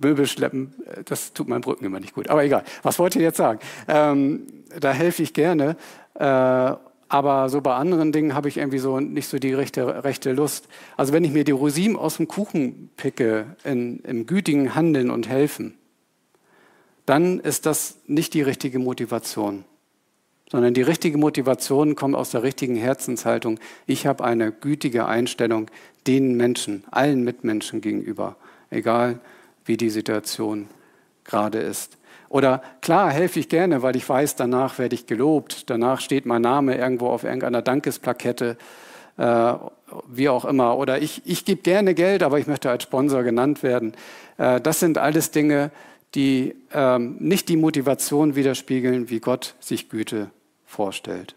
[0.00, 2.62] Möbelschleppen, das tut meinen Brücken immer nicht gut, aber egal.
[2.82, 3.58] Was wollt ihr jetzt sagen?
[3.88, 4.46] Ähm,
[4.78, 5.76] da helfe ich gerne.
[6.14, 6.74] Äh,
[7.08, 10.68] aber so bei anderen Dingen habe ich irgendwie so nicht so die rechte, rechte Lust.
[10.96, 15.28] Also wenn ich mir die Rosinen aus dem Kuchen picke, in, im gütigen Handeln und
[15.28, 15.74] Helfen,
[17.04, 19.64] dann ist das nicht die richtige Motivation,
[20.50, 23.60] sondern die richtige Motivation kommt aus der richtigen Herzenshaltung.
[23.86, 25.70] Ich habe eine gütige Einstellung
[26.08, 28.36] den Menschen, allen Mitmenschen gegenüber,
[28.70, 29.20] egal
[29.64, 30.68] wie die Situation
[31.24, 31.98] gerade ist.
[32.28, 36.42] Oder klar, helfe ich gerne, weil ich weiß, danach werde ich gelobt, danach steht mein
[36.42, 38.56] Name irgendwo auf irgendeiner Dankesplakette,
[39.16, 39.54] äh,
[40.08, 40.76] wie auch immer.
[40.76, 43.92] Oder ich, ich gebe gerne Geld, aber ich möchte als Sponsor genannt werden.
[44.38, 45.70] Äh, das sind alles Dinge,
[46.14, 50.30] die ähm, nicht die Motivation widerspiegeln, wie Gott sich Güte
[50.64, 51.36] vorstellt.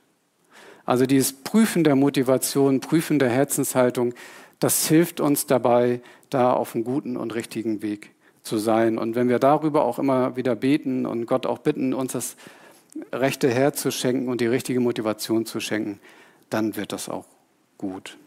[0.86, 4.13] Also dieses Prüfen der Motivation, Prüfen der Herzenshaltung,
[4.60, 8.12] das hilft uns dabei, da auf einem guten und richtigen Weg
[8.43, 8.97] zu sein.
[8.97, 12.36] Und wenn wir darüber auch immer wieder beten und Gott auch bitten, uns das
[13.13, 15.99] rechte Herz zu schenken und die richtige Motivation zu schenken,
[16.49, 17.25] dann wird das auch
[17.78, 18.17] gut.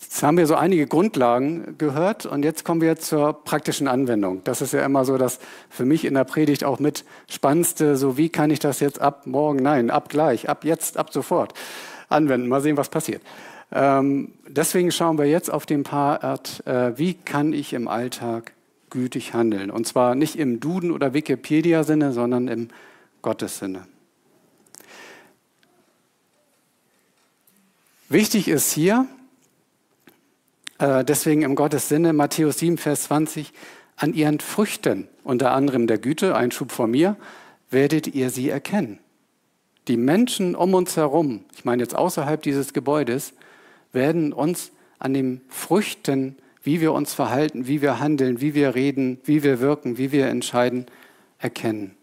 [0.00, 4.42] Jetzt haben wir so einige Grundlagen gehört und jetzt kommen wir zur praktischen Anwendung.
[4.42, 8.16] Das ist ja immer so das für mich in der Predigt auch mit spannendste, so
[8.16, 11.54] wie kann ich das jetzt ab morgen, nein, ab gleich, ab jetzt, ab sofort
[12.08, 12.48] anwenden.
[12.48, 13.22] Mal sehen, was passiert.
[13.72, 18.52] Ähm, deswegen schauen wir jetzt auf den Part, äh, wie kann ich im Alltag
[18.90, 19.70] gütig handeln.
[19.70, 22.68] Und zwar nicht im Duden- oder Wikipedia-Sinne, sondern im
[23.22, 23.86] Gottes-Sinne.
[28.08, 29.06] Wichtig ist hier,
[30.78, 33.52] äh, deswegen im Gottes Sinne, Matthäus 7, Vers 20,
[33.96, 37.16] an ihren Früchten, unter anderem der Güte, ein Schub vor mir,
[37.70, 38.98] werdet ihr sie erkennen.
[39.86, 43.32] Die Menschen um uns herum, ich meine jetzt außerhalb dieses Gebäudes,
[43.92, 49.18] werden uns an den Früchten, wie wir uns verhalten, wie wir handeln, wie wir reden,
[49.24, 50.86] wie wir wirken, wie wir entscheiden,
[51.38, 51.96] erkennen.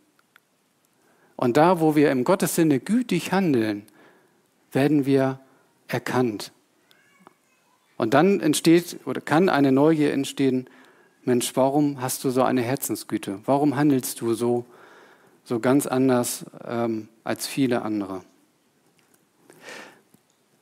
[1.36, 3.84] Und da, wo wir im Gottes Sinne gütig handeln,
[4.72, 5.40] werden wir
[5.88, 6.52] erkannt.
[7.98, 10.68] Und dann entsteht oder kann eine Neugier entstehen,
[11.24, 13.40] Mensch, warum hast du so eine Herzensgüte?
[13.46, 14.66] Warum handelst du so,
[15.44, 18.24] so ganz anders ähm, als viele andere?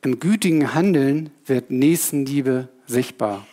[0.06, 3.44] Im gütigen Handeln wird Nächstenliebe sichtbar.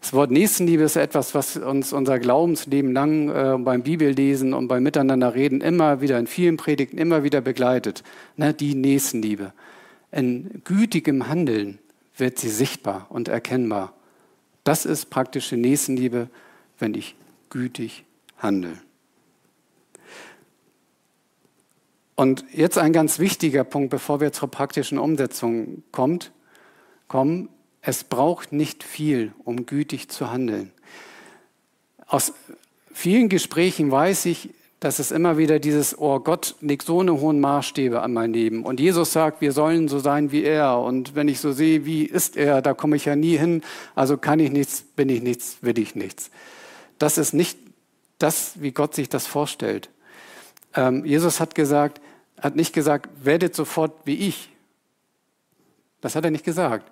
[0.00, 4.84] Das Wort Nächstenliebe ist etwas, was uns unser Glaubensleben lang äh, beim Bibellesen und beim
[4.84, 8.04] Miteinanderreden immer wieder in vielen Predigten immer wieder begleitet.
[8.36, 9.52] Ne, die Nächstenliebe.
[10.12, 11.80] In gütigem Handeln
[12.16, 13.92] wird sie sichtbar und erkennbar.
[14.62, 16.28] Das ist praktische Nächstenliebe,
[16.78, 17.16] wenn ich
[17.50, 18.04] gütig
[18.36, 18.74] handle.
[22.18, 26.32] Und jetzt ein ganz wichtiger Punkt, bevor wir zur praktischen Umsetzung kommt,
[27.06, 27.48] kommen.
[27.80, 30.72] Es braucht nicht viel, um gütig zu handeln.
[32.08, 32.32] Aus
[32.92, 34.50] vielen Gesprächen weiß ich,
[34.80, 38.64] dass es immer wieder dieses, oh Gott legt so eine hohen Maßstäbe an mein Leben.
[38.64, 40.80] Und Jesus sagt, wir sollen so sein wie er.
[40.80, 43.62] Und wenn ich so sehe, wie ist er, da komme ich ja nie hin.
[43.94, 46.32] Also kann ich nichts, bin ich nichts, will ich nichts.
[46.98, 47.60] Das ist nicht
[48.18, 49.88] das, wie Gott sich das vorstellt.
[50.74, 52.00] Ähm, Jesus hat gesagt,
[52.40, 54.50] hat nicht gesagt, werdet sofort wie ich.
[56.00, 56.90] Das hat er nicht gesagt.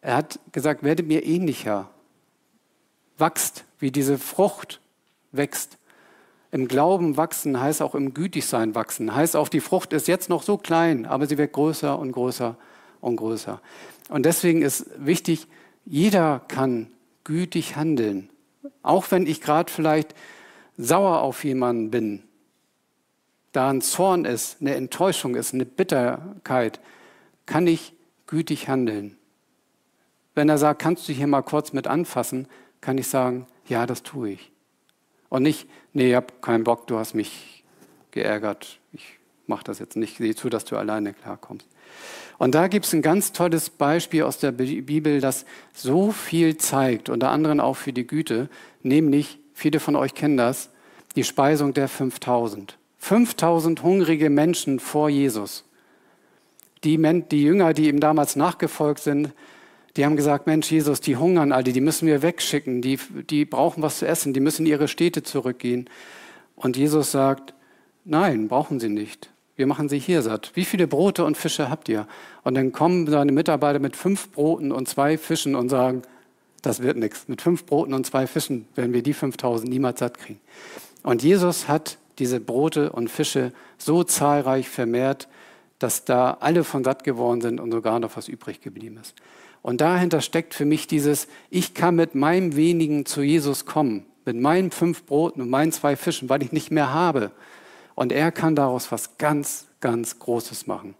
[0.00, 1.90] Er hat gesagt, werdet mir ähnlicher.
[3.16, 4.80] Wachst, wie diese Frucht
[5.32, 5.78] wächst.
[6.50, 9.14] Im Glauben wachsen heißt auch im Gütigsein wachsen.
[9.14, 12.56] Heißt auch, die Frucht ist jetzt noch so klein, aber sie wird größer und größer
[13.00, 13.60] und größer.
[14.08, 15.46] Und deswegen ist wichtig,
[15.84, 16.90] jeder kann
[17.24, 18.30] gütig handeln.
[18.82, 20.14] Auch wenn ich gerade vielleicht
[20.78, 22.22] sauer auf jemanden bin,
[23.58, 26.78] da ein Zorn ist, eine Enttäuschung ist, eine Bitterkeit,
[27.44, 27.92] kann ich
[28.28, 29.16] gütig handeln.
[30.36, 32.46] Wenn er sagt, kannst du hier mal kurz mit anfassen,
[32.80, 34.52] kann ich sagen, ja, das tue ich.
[35.28, 37.64] Und nicht, nee, ich habe keinen Bock, du hast mich
[38.12, 39.18] geärgert, ich
[39.48, 41.66] mache das jetzt nicht, sieh zu, dass du alleine klarkommst.
[42.38, 45.44] Und da gibt es ein ganz tolles Beispiel aus der Bibel, das
[45.74, 48.50] so viel zeigt, unter anderem auch für die Güte,
[48.84, 50.70] nämlich, viele von euch kennen das,
[51.16, 52.78] die Speisung der 5000.
[52.98, 55.64] 5000 hungrige Menschen vor Jesus.
[56.84, 56.96] Die,
[57.30, 59.32] die Jünger, die ihm damals nachgefolgt sind,
[59.96, 62.98] die haben gesagt, Mensch, Jesus, die hungern alle, die müssen wir wegschicken, die,
[63.30, 65.90] die brauchen was zu essen, die müssen in ihre Städte zurückgehen.
[66.54, 67.54] Und Jesus sagt,
[68.04, 69.30] nein, brauchen sie nicht.
[69.56, 70.52] Wir machen sie hier satt.
[70.54, 72.06] Wie viele Brote und Fische habt ihr?
[72.44, 76.02] Und dann kommen seine Mitarbeiter mit fünf Broten und zwei Fischen und sagen,
[76.62, 77.26] das wird nichts.
[77.26, 80.40] Mit fünf Broten und zwei Fischen werden wir die 5000 niemals satt kriegen.
[81.02, 85.28] Und Jesus hat diese Brote und Fische so zahlreich vermehrt,
[85.78, 89.14] dass da alle von satt geworden sind und sogar noch was übrig geblieben ist.
[89.62, 94.36] Und dahinter steckt für mich dieses, ich kann mit meinem wenigen zu Jesus kommen, mit
[94.36, 97.30] meinen fünf Broten und meinen zwei Fischen, weil ich nicht mehr habe.
[97.94, 100.94] Und er kann daraus was ganz, ganz Großes machen.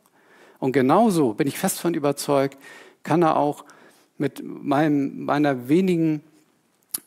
[0.58, 2.58] Und genauso bin ich fest von überzeugt,
[3.04, 3.64] kann er auch
[4.16, 6.22] mit meinem, meiner wenigen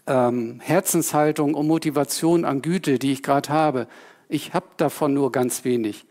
[0.08, 3.88] ähm, Herzenshaltung und Motivation an Güte, die ich gerade habe,
[4.30, 6.06] ich habe davon nur ganz wenig,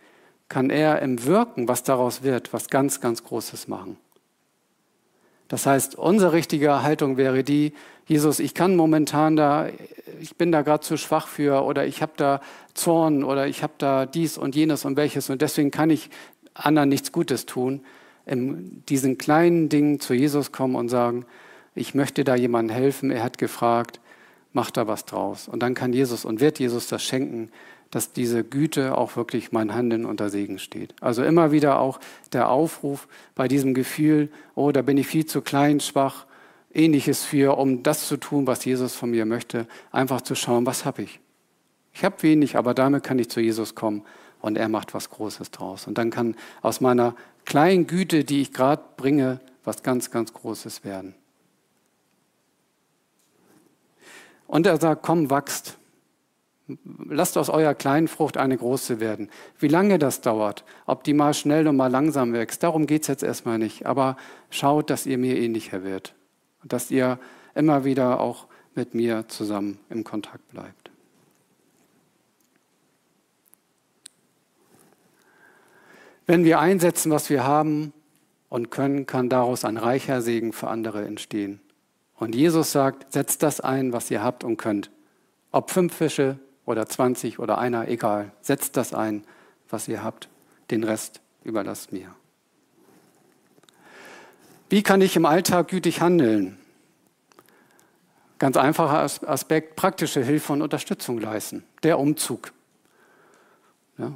[0.48, 3.96] kann er im Wirken, was daraus wird, was ganz, ganz Großes machen.
[5.48, 7.72] Das heißt, unsere richtige Haltung wäre die,
[8.06, 9.68] Jesus, ich kann momentan da,
[10.20, 12.40] ich bin da gerade zu schwach für oder ich habe da
[12.74, 16.10] Zorn oder ich habe da dies und jenes und welches und deswegen kann ich
[16.54, 17.80] anderen nichts Gutes tun.
[18.26, 21.24] In diesen kleinen Dingen zu Jesus kommen und sagen,
[21.74, 24.00] ich möchte da jemandem helfen, er hat gefragt,
[24.52, 25.48] mach da was draus.
[25.48, 27.50] Und dann kann Jesus und wird Jesus das schenken,
[27.90, 30.94] dass diese Güte auch wirklich mein Handeln unter Segen steht.
[31.00, 31.98] Also immer wieder auch
[32.32, 36.26] der Aufruf bei diesem Gefühl, oh, da bin ich viel zu klein, schwach,
[36.72, 40.84] ähnliches für, um das zu tun, was Jesus von mir möchte, einfach zu schauen, was
[40.84, 41.20] habe ich.
[41.92, 44.04] Ich habe wenig, aber damit kann ich zu Jesus kommen
[44.40, 45.88] und er macht was Großes draus.
[45.88, 50.84] Und dann kann aus meiner kleinen Güte, die ich gerade bringe, was ganz, ganz Großes
[50.84, 51.14] werden.
[54.50, 55.78] Und er sagt, komm, wachst.
[57.08, 59.30] Lasst aus eurer kleinen Frucht eine große werden.
[59.60, 63.08] Wie lange das dauert, ob die mal schnell und mal langsam wächst, darum geht es
[63.08, 63.86] jetzt erstmal nicht.
[63.86, 64.16] Aber
[64.50, 66.16] schaut, dass ihr mir ähnlicher wird
[66.64, 67.20] und dass ihr
[67.54, 70.90] immer wieder auch mit mir zusammen im Kontakt bleibt.
[76.26, 77.92] Wenn wir einsetzen, was wir haben
[78.48, 81.60] und können, kann daraus ein reicher Segen für andere entstehen.
[82.20, 84.90] Und Jesus sagt, setzt das ein, was ihr habt und könnt.
[85.52, 88.30] Ob fünf Fische oder zwanzig oder einer, egal.
[88.42, 89.24] Setzt das ein,
[89.70, 90.28] was ihr habt.
[90.70, 92.14] Den Rest überlasst mir.
[94.68, 96.58] Wie kann ich im Alltag gütig handeln?
[98.38, 101.64] Ganz einfacher Aspekt, praktische Hilfe und Unterstützung leisten.
[101.82, 102.52] Der Umzug.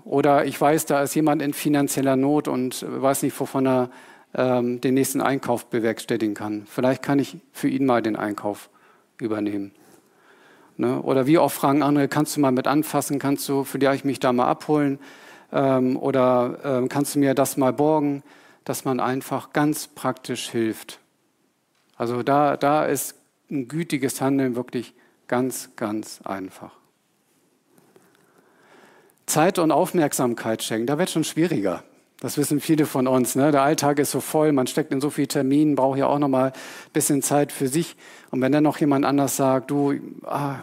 [0.04, 3.90] Oder ich weiß, da ist jemand in finanzieller Not und weiß nicht, wovon er
[4.34, 6.66] ähm, den nächsten Einkauf bewerkstelligen kann.
[6.66, 8.70] Vielleicht kann ich für ihn mal den Einkauf
[9.18, 9.72] übernehmen.
[10.76, 11.00] Ne?
[11.02, 14.32] Oder wie oft fragen andere, kannst du mal mit anfassen, kannst du vielleicht mich da
[14.32, 14.98] mal abholen
[15.52, 18.22] ähm, oder ähm, kannst du mir das mal borgen,
[18.64, 20.98] dass man einfach ganz praktisch hilft.
[21.96, 23.14] Also da, da ist
[23.50, 24.94] ein gütiges Handeln wirklich
[25.28, 26.72] ganz, ganz einfach.
[29.26, 31.84] Zeit und Aufmerksamkeit schenken, da wird schon schwieriger.
[32.24, 33.36] Das wissen viele von uns.
[33.36, 33.52] Ne?
[33.52, 36.28] Der Alltag ist so voll, man steckt in so viele Terminen, braucht ja auch noch
[36.28, 37.96] mal ein bisschen Zeit für sich.
[38.30, 40.60] Und wenn dann noch jemand anders sagt, du, ah,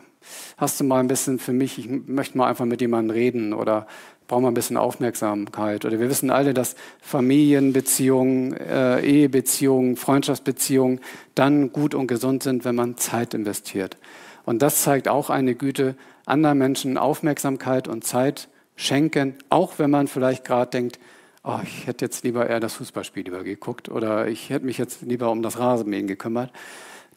[0.58, 3.86] hast du mal ein bisschen für mich, ich möchte mal einfach mit jemandem reden oder
[4.28, 5.86] brauche mal ein bisschen Aufmerksamkeit.
[5.86, 11.00] Oder wir wissen alle, dass Familienbeziehungen, äh, Ehebeziehungen, Freundschaftsbeziehungen
[11.36, 13.98] dann gut und gesund sind, wenn man Zeit investiert.
[14.46, 15.94] Und das zeigt auch eine Güte,
[16.26, 20.98] anderen Menschen Aufmerksamkeit und Zeit schenken, auch wenn man vielleicht gerade denkt,
[21.44, 25.02] oh, ich hätte jetzt lieber eher das Fußballspiel lieber geguckt oder ich hätte mich jetzt
[25.02, 26.52] lieber um das Rasenmähen gekümmert,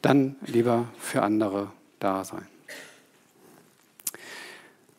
[0.03, 1.71] dann lieber für andere
[2.01, 2.47] da sein.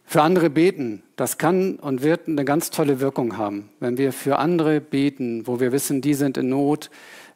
[0.07, 3.69] Für andere beten, das kann und wird eine ganz tolle Wirkung haben.
[3.79, 6.89] Wenn wir für andere beten, wo wir wissen, die sind in Not,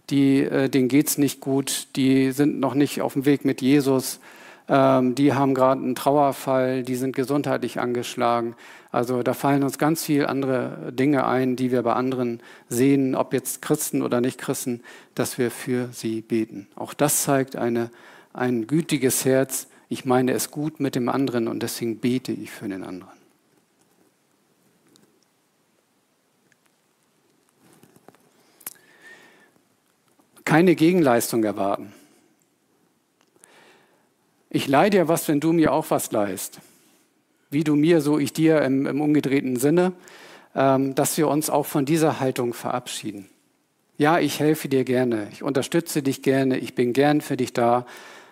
[0.09, 3.61] die, äh, denen geht es nicht gut, die sind noch nicht auf dem Weg mit
[3.61, 4.19] Jesus,
[4.67, 8.55] ähm, die haben gerade einen Trauerfall, die sind gesundheitlich angeschlagen.
[8.91, 13.33] Also da fallen uns ganz viel andere Dinge ein, die wir bei anderen sehen, ob
[13.33, 14.81] jetzt Christen oder nicht Christen,
[15.13, 16.67] dass wir für sie beten.
[16.75, 17.91] Auch das zeigt eine,
[18.33, 19.67] ein gütiges Herz.
[19.89, 23.19] Ich meine es gut mit dem anderen und deswegen bete ich für den anderen.
[30.45, 31.93] Keine Gegenleistung erwarten.
[34.49, 36.59] Ich leide ja was, wenn du mir auch was leist.
[37.49, 39.93] Wie du mir, so ich dir im, im umgedrehten Sinne,
[40.55, 43.29] ähm, dass wir uns auch von dieser Haltung verabschieden.
[43.97, 47.85] Ja, ich helfe dir gerne, ich unterstütze dich gerne, ich bin gern für dich da.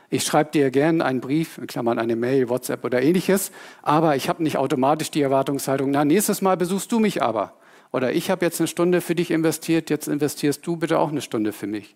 [0.09, 3.51] Ich schreibe dir gerne einen Brief, in Klammern eine Mail, WhatsApp oder ähnliches,
[3.82, 7.53] aber ich habe nicht automatisch die Erwartungshaltung, na, nächstes Mal besuchst du mich aber.
[7.91, 11.22] Oder ich habe jetzt eine Stunde für dich investiert, jetzt investierst du bitte auch eine
[11.22, 11.95] Stunde für mich.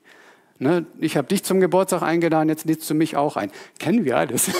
[0.61, 0.85] Ne?
[0.99, 3.51] Ich habe dich zum Geburtstag eingeladen, jetzt lädst du mich auch ein.
[3.79, 4.51] Kennen wir alles.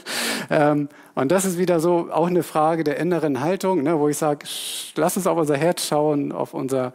[0.50, 4.18] ähm, und das ist wieder so auch eine Frage der inneren Haltung, ne, wo ich
[4.18, 4.46] sage,
[4.96, 6.92] lass uns auf unser Herz schauen, auf, unser,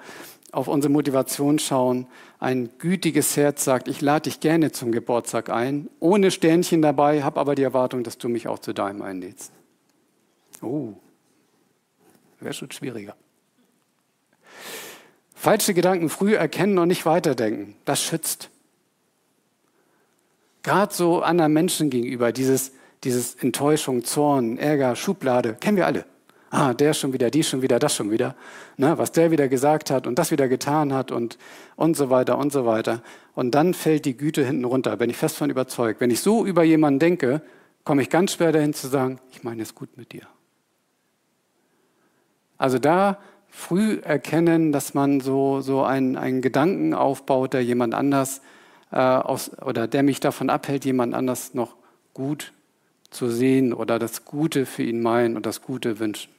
[0.51, 2.05] auf unsere Motivation schauen.
[2.38, 7.39] Ein gütiges Herz sagt, ich lade dich gerne zum Geburtstag ein, ohne Sternchen dabei, habe
[7.39, 9.53] aber die Erwartung, dass du mich auch zu deinem einlädst.
[10.62, 10.95] Oh,
[12.41, 13.16] wäre schon schwieriger.
[15.39, 18.49] Falsche Gedanken früh erkennen und nicht weiterdenken, das schützt.
[20.63, 22.73] Gerade so anderen Menschen gegenüber, dieses,
[23.05, 26.03] dieses Enttäuschung, Zorn, Ärger, Schublade, kennen wir alle.
[26.49, 28.35] Ah, der schon wieder, die schon wieder, das schon wieder.
[28.75, 31.37] Ne, was der wieder gesagt hat und das wieder getan hat und,
[31.77, 33.01] und so weiter und so weiter.
[33.33, 36.01] Und dann fällt die Güte hinten runter, bin ich fest von überzeugt.
[36.01, 37.41] Wenn ich so über jemanden denke,
[37.85, 40.23] komme ich ganz schwer dahin zu sagen, ich meine es gut mit dir.
[42.57, 43.19] Also da
[43.49, 48.41] früh erkennen, dass man so, so einen, einen Gedanken aufbaut, der jemand anders
[48.91, 51.75] äh, aus, oder der mich davon abhält, jemand anders noch
[52.13, 52.53] gut
[53.09, 56.31] zu sehen oder das Gute für ihn meinen und das Gute wünschen.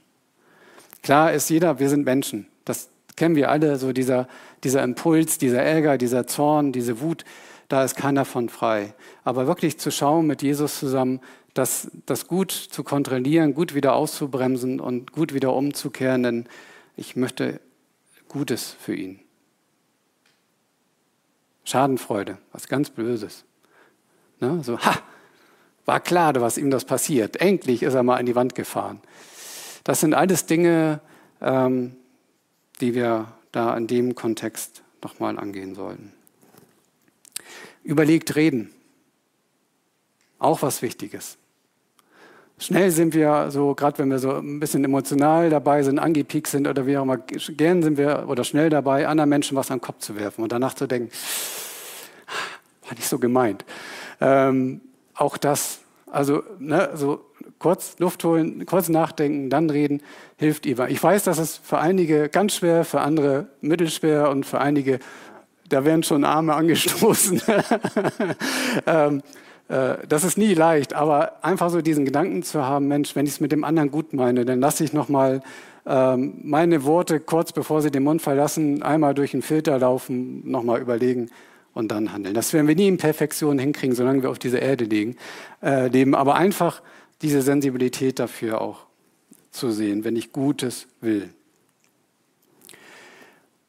[1.02, 2.46] Klar ist jeder, wir sind Menschen.
[2.64, 4.28] Das kennen wir alle, so dieser,
[4.64, 7.24] dieser Impuls, dieser Ärger, dieser Zorn, diese Wut,
[7.68, 8.94] da ist keiner von frei.
[9.24, 11.20] Aber wirklich zu schauen mit Jesus zusammen,
[11.54, 16.46] das, das gut zu kontrollieren, gut wieder auszubremsen und gut wieder umzukehren, denn
[17.00, 17.60] ich möchte
[18.28, 19.20] Gutes für ihn.
[21.64, 23.44] Schadenfreude, was ganz Böses.
[24.38, 24.62] Ne?
[24.62, 25.02] So, ha,
[25.86, 27.38] war klar, was ihm das passiert.
[27.38, 29.00] Endlich ist er mal an die Wand gefahren.
[29.82, 31.00] Das sind alles Dinge,
[31.40, 31.96] ähm,
[32.82, 36.12] die wir da in dem Kontext nochmal angehen sollten.
[37.82, 38.72] Überlegt reden.
[40.38, 41.38] Auch was Wichtiges.
[42.60, 46.68] Schnell sind wir so, gerade wenn wir so ein bisschen emotional dabei sind, angepiekt sind
[46.68, 49.82] oder wie auch immer, gern sind wir oder schnell dabei, anderen Menschen was an den
[49.82, 51.10] Kopf zu werfen und danach zu denken,
[52.86, 53.64] war nicht so gemeint.
[54.20, 54.82] Ähm,
[55.14, 55.80] auch das,
[56.10, 57.24] also ne, so
[57.58, 60.02] kurz Luft holen, kurz nachdenken, dann reden,
[60.36, 60.90] hilft immer.
[60.90, 64.98] Ich weiß, dass es für einige ganz schwer, für andere mittelschwer und für einige,
[65.70, 67.40] da werden schon Arme angestoßen.
[68.86, 69.22] ähm, äh,
[69.70, 73.40] das ist nie leicht, aber einfach so diesen Gedanken zu haben, Mensch, wenn ich es
[73.40, 75.42] mit dem anderen gut meine, dann lasse ich nochmal
[75.86, 80.80] ähm, meine Worte kurz bevor sie den Mund verlassen, einmal durch den Filter laufen, nochmal
[80.80, 81.30] überlegen
[81.72, 82.34] und dann handeln.
[82.34, 85.16] Das werden wir nie in Perfektion hinkriegen, solange wir auf dieser Erde liegen,
[85.62, 86.14] äh, leben.
[86.14, 86.82] Aber einfach
[87.22, 88.86] diese Sensibilität dafür auch
[89.50, 91.30] zu sehen, wenn ich Gutes will.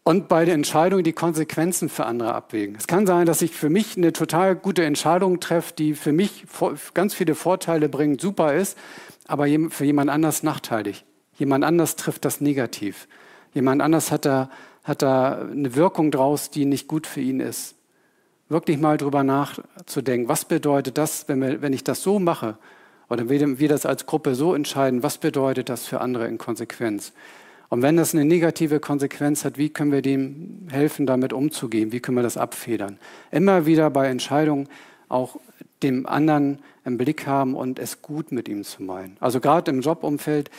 [0.04, 2.76] Und bei der Entscheidung die Konsequenzen für andere abwägen.
[2.76, 6.45] Es kann sein, dass ich für mich eine total gute Entscheidung treffe, die für mich
[6.95, 8.78] ganz viele Vorteile bringt, super ist,
[9.28, 11.06] aber für jemand anders nachteilig.
[11.38, 13.08] Jemand anders trifft das negativ.
[13.54, 14.49] Jemand anders hat da,
[14.84, 17.76] hat da eine Wirkung draus, die nicht gut für ihn ist.
[18.49, 22.58] Wirklich mal drüber nachzudenken, was bedeutet das, wenn, wir, wenn ich das so mache,
[23.08, 27.12] oder wenn wir das als Gruppe so entscheiden, was bedeutet das für andere in Konsequenz?
[27.72, 31.93] Und wenn das eine negative Konsequenz hat, wie können wir dem helfen, damit umzugehen?
[31.93, 32.99] Wie können wir das abfedern?
[33.32, 34.67] Immer wieder bei Entscheidungen
[35.07, 35.38] auch
[35.82, 39.15] dem anderen im Blick haben und es gut mit ihm zu meinen.
[39.22, 40.51] Also gerade im Jobumfeld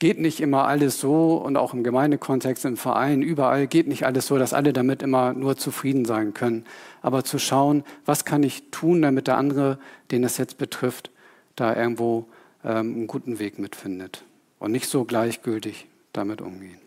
[0.00, 4.26] geht nicht immer alles so und auch im Gemeindekontext, im Verein, überall geht nicht alles
[4.26, 6.64] so, dass alle damit immer nur zufrieden sein können.
[7.00, 9.78] Aber zu schauen, was kann ich tun, damit der andere,
[10.10, 11.12] den es jetzt betrifft,
[11.54, 12.24] da irgendwo
[12.64, 14.24] ähm, einen guten Weg mitfindet.
[14.58, 15.86] Und nicht so gleichgültig
[16.16, 16.80] damit umgehen.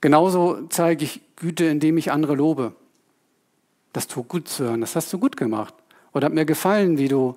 [0.00, 2.74] Genauso zeige ich Güte, indem ich andere lobe.
[3.92, 5.74] Das tut gut zu hören, das hast du gut gemacht.
[6.12, 7.36] Oder hat mir gefallen, wie du,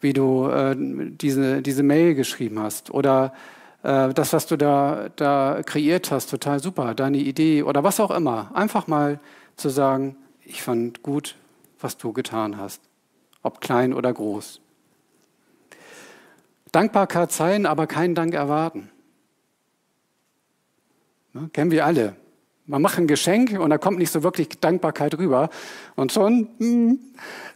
[0.00, 2.90] wie du äh, diese, diese Mail geschrieben hast.
[2.90, 3.34] Oder
[3.82, 8.10] äh, das, was du da, da kreiert hast, total super, deine Idee oder was auch
[8.10, 8.50] immer.
[8.54, 9.20] Einfach mal
[9.56, 11.36] zu sagen, ich fand gut,
[11.80, 12.80] was du getan hast,
[13.42, 14.60] ob klein oder groß.
[16.72, 18.90] Dankbarkeit sein, aber keinen Dank erwarten.
[21.32, 22.16] Ne, kennen wir alle.
[22.66, 25.48] Man macht ein Geschenk und da kommt nicht so wirklich Dankbarkeit rüber.
[25.96, 26.98] Und schon, hm,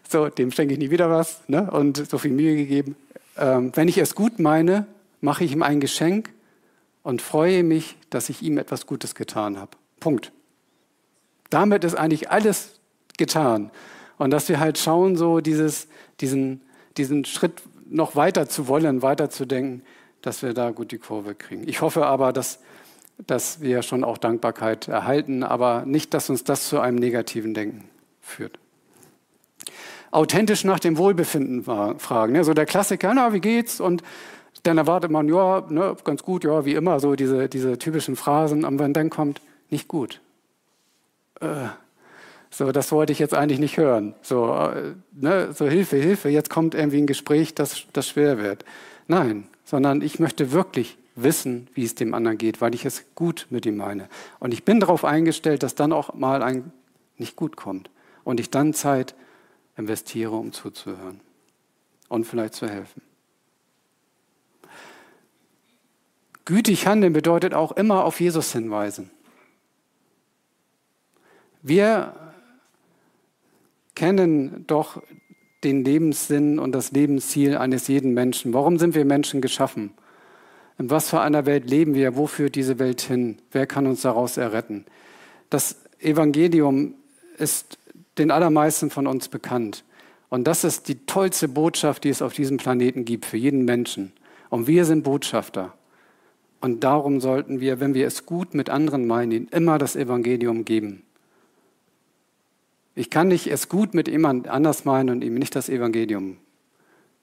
[0.09, 1.71] so, dem schenke ich nie wieder was ne?
[1.71, 2.97] und so viel Mühe gegeben.
[3.37, 4.87] Ähm, wenn ich es gut meine,
[5.21, 6.31] mache ich ihm ein Geschenk
[7.03, 9.73] und freue mich, dass ich ihm etwas Gutes getan habe.
[10.01, 10.33] Punkt.
[11.51, 12.81] Damit ist eigentlich alles
[13.19, 13.71] getan.
[14.17, 15.89] Und dass wir halt schauen, so dieses,
[16.21, 16.63] diesen,
[16.97, 19.83] diesen Schritt noch weiter zu wollen, weiter zu denken,
[20.23, 21.69] dass wir da gut die Kurve kriegen.
[21.69, 22.61] Ich hoffe aber, dass,
[23.27, 27.89] dass wir schon auch Dankbarkeit erhalten, aber nicht, dass uns das zu einem negativen Denken
[28.21, 28.59] führt.
[30.11, 32.33] Authentisch nach dem Wohlbefinden fragen.
[32.33, 32.45] Ne?
[32.45, 33.81] So der Klassiker, na, wie geht's?
[33.81, 34.03] Und
[34.63, 38.65] dann erwartet man, ja, ne, ganz gut, ja, wie immer, so diese, diese typischen Phrasen.
[38.65, 39.41] Und wenn dann kommt,
[39.71, 40.21] nicht gut.
[41.41, 41.69] Äh,
[42.53, 44.15] so, das wollte ich jetzt eigentlich nicht hören.
[44.21, 48.67] So, äh, ne, so Hilfe, Hilfe, jetzt kommt irgendwie ein Gespräch, das, das schwer wird.
[49.09, 53.47] Nein, sondern ich möchte wirklich wissen, wie es dem anderen geht, weil ich es gut
[53.49, 54.07] mit ihm meine.
[54.39, 56.73] Und ich bin darauf eingestellt, dass dann auch mal ein
[57.17, 57.89] nicht gut kommt.
[58.23, 59.15] Und ich dann Zeit
[59.79, 61.21] investiere, um zuzuhören
[62.09, 63.01] und vielleicht zu helfen.
[66.45, 69.11] Gütig handeln bedeutet auch immer auf Jesus hinweisen.
[71.63, 72.15] Wir
[74.03, 75.01] kennen doch
[75.63, 78.53] den Lebenssinn und das Lebensziel eines jeden Menschen.
[78.53, 79.93] Warum sind wir Menschen geschaffen?
[80.77, 82.17] In was für einer Welt leben wir?
[82.17, 83.39] Wo führt diese Welt hin?
[83.53, 84.87] Wer kann uns daraus erretten?
[85.51, 86.95] Das Evangelium
[87.39, 87.79] ist
[88.19, 89.85] den allermeisten von uns bekannt.
[90.31, 94.13] Und das ist die tollste Botschaft, die es auf diesem Planeten gibt, für jeden Menschen.
[94.51, 95.75] Und wir sind Botschafter.
[96.61, 101.05] Und darum sollten wir, wenn wir es gut mit anderen meinen, immer das Evangelium geben.
[102.95, 106.37] Ich kann nicht es gut mit jemand anders meinen und ihm nicht das Evangelium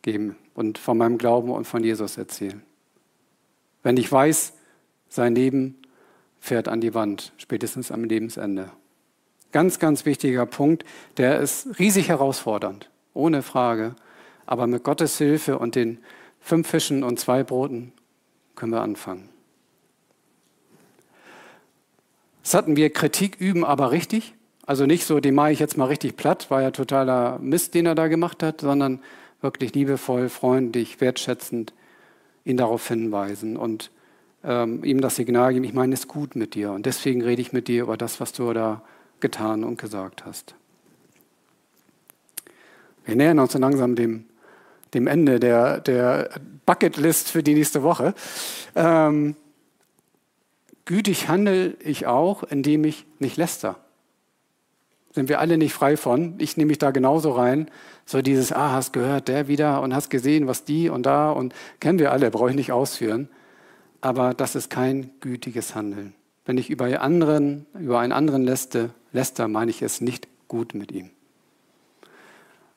[0.01, 2.61] geben und von meinem Glauben und von Jesus erzählen.
[3.83, 4.53] Wenn ich weiß,
[5.09, 5.75] sein Leben
[6.39, 8.71] fährt an die Wand, spätestens am Lebensende.
[9.51, 10.85] Ganz, ganz wichtiger Punkt,
[11.17, 13.95] der ist riesig herausfordernd, ohne Frage.
[14.45, 15.99] Aber mit Gottes Hilfe und den
[16.39, 17.93] fünf Fischen und zwei Broten
[18.55, 19.29] können wir anfangen.
[22.43, 24.33] Das hatten wir Kritik üben, aber richtig.
[24.69, 27.87] Also nicht so, den mache ich jetzt mal richtig platt, war ja totaler Mist, den
[27.87, 28.99] er da gemacht hat, sondern
[29.41, 31.73] wirklich liebevoll, freundlich, wertschätzend
[32.45, 33.89] ihn darauf hinweisen und
[34.43, 37.51] ähm, ihm das Signal geben, ich meine es gut mit dir und deswegen rede ich
[37.51, 38.83] mit dir über das, was du da
[39.21, 40.53] getan und gesagt hast.
[43.05, 44.25] Wir nähern uns so langsam dem,
[44.93, 46.29] dem Ende der, der
[46.67, 48.13] Bucketlist für die nächste Woche.
[48.75, 49.35] Ähm,
[50.85, 53.79] gütig handle ich auch, indem ich nicht läster
[55.11, 56.35] sind wir alle nicht frei von.
[56.37, 57.69] Ich nehme mich da genauso rein.
[58.05, 61.53] So dieses, ah, hast gehört, der wieder und hast gesehen, was die und da und
[61.79, 63.29] kennen wir alle, brauche ich nicht ausführen.
[64.01, 66.13] Aber das ist kein gütiges Handeln.
[66.45, 70.91] Wenn ich über, anderen, über einen anderen läste, läster, meine ich es nicht gut mit
[70.91, 71.09] ihm.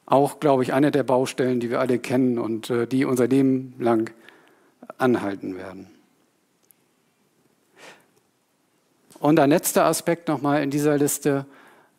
[0.04, 3.74] Auch, glaube ich, eine der Baustellen, die wir alle kennen und äh, die unser Leben
[3.78, 4.10] lang
[4.98, 5.88] anhalten werden.
[9.20, 11.46] Und ein letzter Aspekt nochmal in dieser Liste,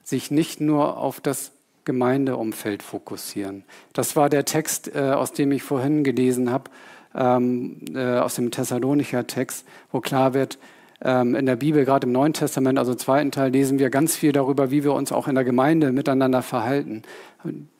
[0.03, 1.51] sich nicht nur auf das
[1.85, 3.63] Gemeindeumfeld fokussieren.
[3.93, 6.71] Das war der Text, äh, aus dem ich vorhin gelesen habe,
[7.15, 10.57] ähm, äh, aus dem Thessalonicher Text, wo klar wird,
[11.01, 14.15] ähm, in der Bibel, gerade im Neuen Testament, also im zweiten Teil, lesen wir ganz
[14.15, 17.03] viel darüber, wie wir uns auch in der Gemeinde miteinander verhalten.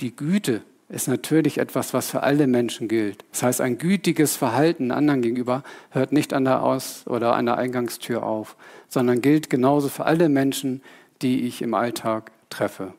[0.01, 3.24] Die Güte ist natürlich etwas, was für alle Menschen gilt.
[3.32, 7.57] Das heißt, ein gütiges Verhalten anderen gegenüber hört nicht an der Aus- oder an der
[7.57, 8.55] Eingangstür auf,
[8.89, 10.82] sondern gilt genauso für alle Menschen,
[11.24, 12.93] die ich im Alltag treffe.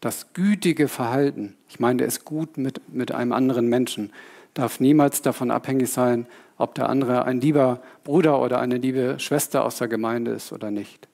[0.00, 4.12] Das gütige Verhalten, ich meine es gut mit, mit einem anderen Menschen,
[4.54, 9.64] darf niemals davon abhängig sein, ob der andere ein lieber Bruder oder eine liebe Schwester
[9.64, 11.08] aus der Gemeinde ist oder nicht,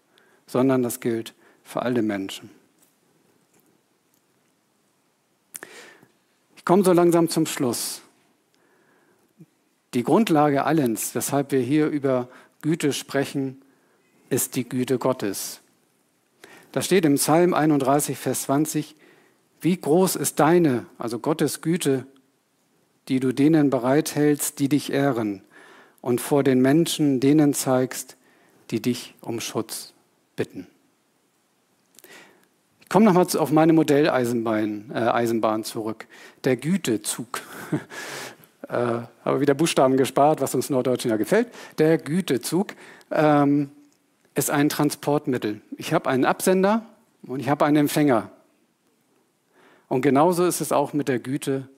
[0.46, 2.50] sondern das gilt für alle Menschen.
[6.56, 8.00] Ich komme so langsam zum Schluss.
[9.92, 12.28] Die Grundlage allens, weshalb wir hier über
[12.62, 13.60] Güte sprechen,
[14.30, 15.60] ist die Güte Gottes.
[16.74, 18.96] Da steht im Psalm 31, Vers 20,
[19.60, 22.04] wie groß ist deine, also Gottes Güte,
[23.06, 25.44] die du denen bereithältst, die dich ehren
[26.00, 28.16] und vor den Menschen denen zeigst,
[28.72, 29.92] die dich um Schutz
[30.34, 30.66] bitten.
[32.80, 36.08] Ich komme nochmal auf meine Modelleisenbahn äh, Eisenbahn zurück.
[36.42, 37.40] Der Gütezug.
[38.68, 38.72] äh,
[39.24, 41.46] habe wieder Buchstaben gespart, was uns Norddeutschen ja gefällt.
[41.78, 42.74] Der Gütezug.
[43.12, 43.70] Ähm,
[44.34, 45.60] ist ein Transportmittel.
[45.76, 46.86] Ich habe einen Absender
[47.22, 48.30] und ich habe einen Empfänger.
[49.88, 51.68] Und genauso ist es auch mit der Güte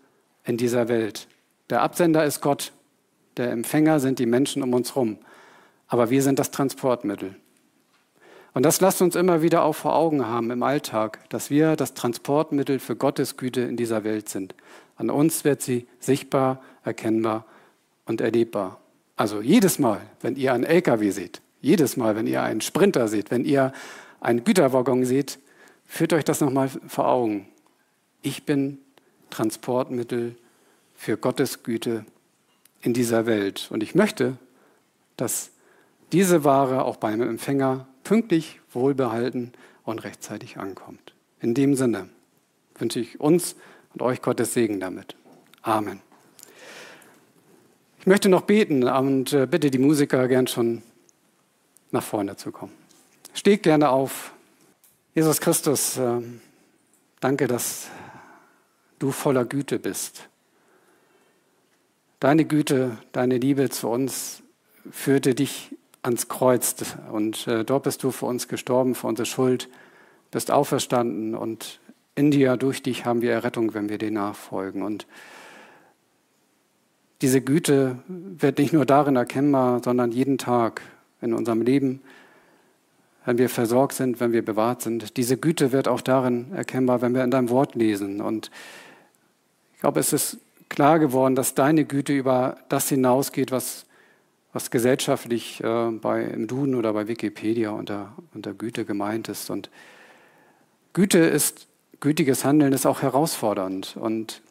[0.44, 1.28] in dieser Welt.
[1.70, 2.72] Der Absender ist Gott,
[3.36, 5.18] der Empfänger sind die Menschen um uns herum.
[5.88, 7.36] Aber wir sind das Transportmittel.
[8.54, 11.92] Und das lasst uns immer wieder auch vor Augen haben im Alltag, dass wir das
[11.92, 14.54] Transportmittel für Gottes Güte in dieser Welt sind.
[14.96, 17.44] An uns wird sie sichtbar, erkennbar
[18.06, 18.80] und erlebbar.
[19.14, 23.30] Also jedes Mal, wenn ihr einen LKW seht, jedes Mal, wenn ihr einen Sprinter seht,
[23.30, 23.72] wenn ihr
[24.20, 25.38] einen Güterwaggon seht,
[25.86, 27.48] führt euch das nochmal vor Augen.
[28.22, 28.78] Ich bin
[29.30, 30.36] Transportmittel
[30.94, 32.04] für Gottes Güte
[32.80, 33.68] in dieser Welt.
[33.70, 34.36] Und ich möchte,
[35.16, 35.50] dass
[36.12, 39.52] diese Ware auch beim Empfänger pünktlich, wohlbehalten
[39.84, 41.14] und rechtzeitig ankommt.
[41.40, 42.08] In dem Sinne
[42.78, 43.56] wünsche ich uns
[43.92, 45.16] und euch Gottes Segen damit.
[45.62, 46.00] Amen.
[47.98, 50.82] Ich möchte noch beten und äh, bitte die Musiker gern schon
[51.90, 52.72] nach vorne zu kommen.
[53.34, 54.32] Steht gerne auf.
[55.14, 56.40] Jesus Christus, ähm,
[57.20, 57.88] danke, dass
[58.98, 60.28] du voller Güte bist.
[62.20, 64.42] Deine Güte, deine Liebe zu uns
[64.90, 66.76] führte dich ans Kreuz
[67.12, 69.68] und äh, dort bist du für uns gestorben, für unsere Schuld,
[70.30, 71.80] bist auferstanden und
[72.14, 74.82] in dir, durch dich haben wir Errettung, wenn wir dir nachfolgen.
[74.82, 75.06] Und
[77.20, 80.80] diese Güte wird nicht nur darin erkennbar, sondern jeden Tag
[81.26, 82.00] in unserem Leben,
[83.24, 85.16] wenn wir versorgt sind, wenn wir bewahrt sind.
[85.16, 88.20] Diese Güte wird auch darin erkennbar, wenn wir in deinem Wort lesen.
[88.20, 88.50] Und
[89.74, 93.84] ich glaube, es ist klar geworden, dass deine Güte über das hinausgeht, was,
[94.52, 99.50] was gesellschaftlich äh, bei, im Duden oder bei Wikipedia unter, unter Güte gemeint ist.
[99.50, 99.70] Und
[100.92, 101.66] Güte ist
[102.00, 103.96] gütiges Handeln ist auch herausfordernd.
[103.96, 104.42] Und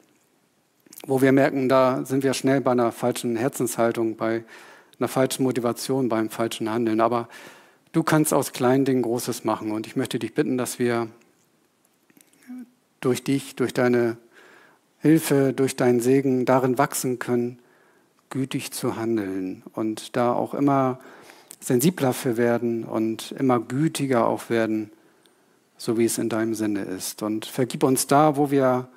[1.07, 4.43] wo wir merken, da sind wir schnell bei einer falschen Herzenshaltung, bei
[4.99, 7.01] einer falschen Motivation, beim falschen Handeln.
[7.01, 7.29] Aber
[7.91, 9.71] du kannst aus kleinen Dingen Großes machen.
[9.71, 11.07] Und ich möchte dich bitten, dass wir
[13.01, 14.17] durch dich, durch deine
[14.99, 17.59] Hilfe, durch deinen Segen darin wachsen können,
[18.29, 20.99] gütig zu handeln und da auch immer
[21.59, 24.91] sensibler für werden und immer gütiger auch werden
[25.77, 27.21] so wie es in deinem Sinne ist.
[27.21, 28.87] Und vergib uns da, wo wir,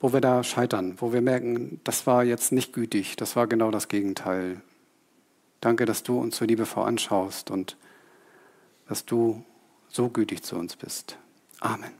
[0.00, 3.70] wo wir da scheitern, wo wir merken, das war jetzt nicht gütig, das war genau
[3.70, 4.60] das Gegenteil.
[5.64, 7.78] Danke, dass du uns so liebevoll anschaust und
[8.86, 9.42] dass du
[9.88, 11.16] so gütig zu uns bist.
[11.58, 11.94] Amen.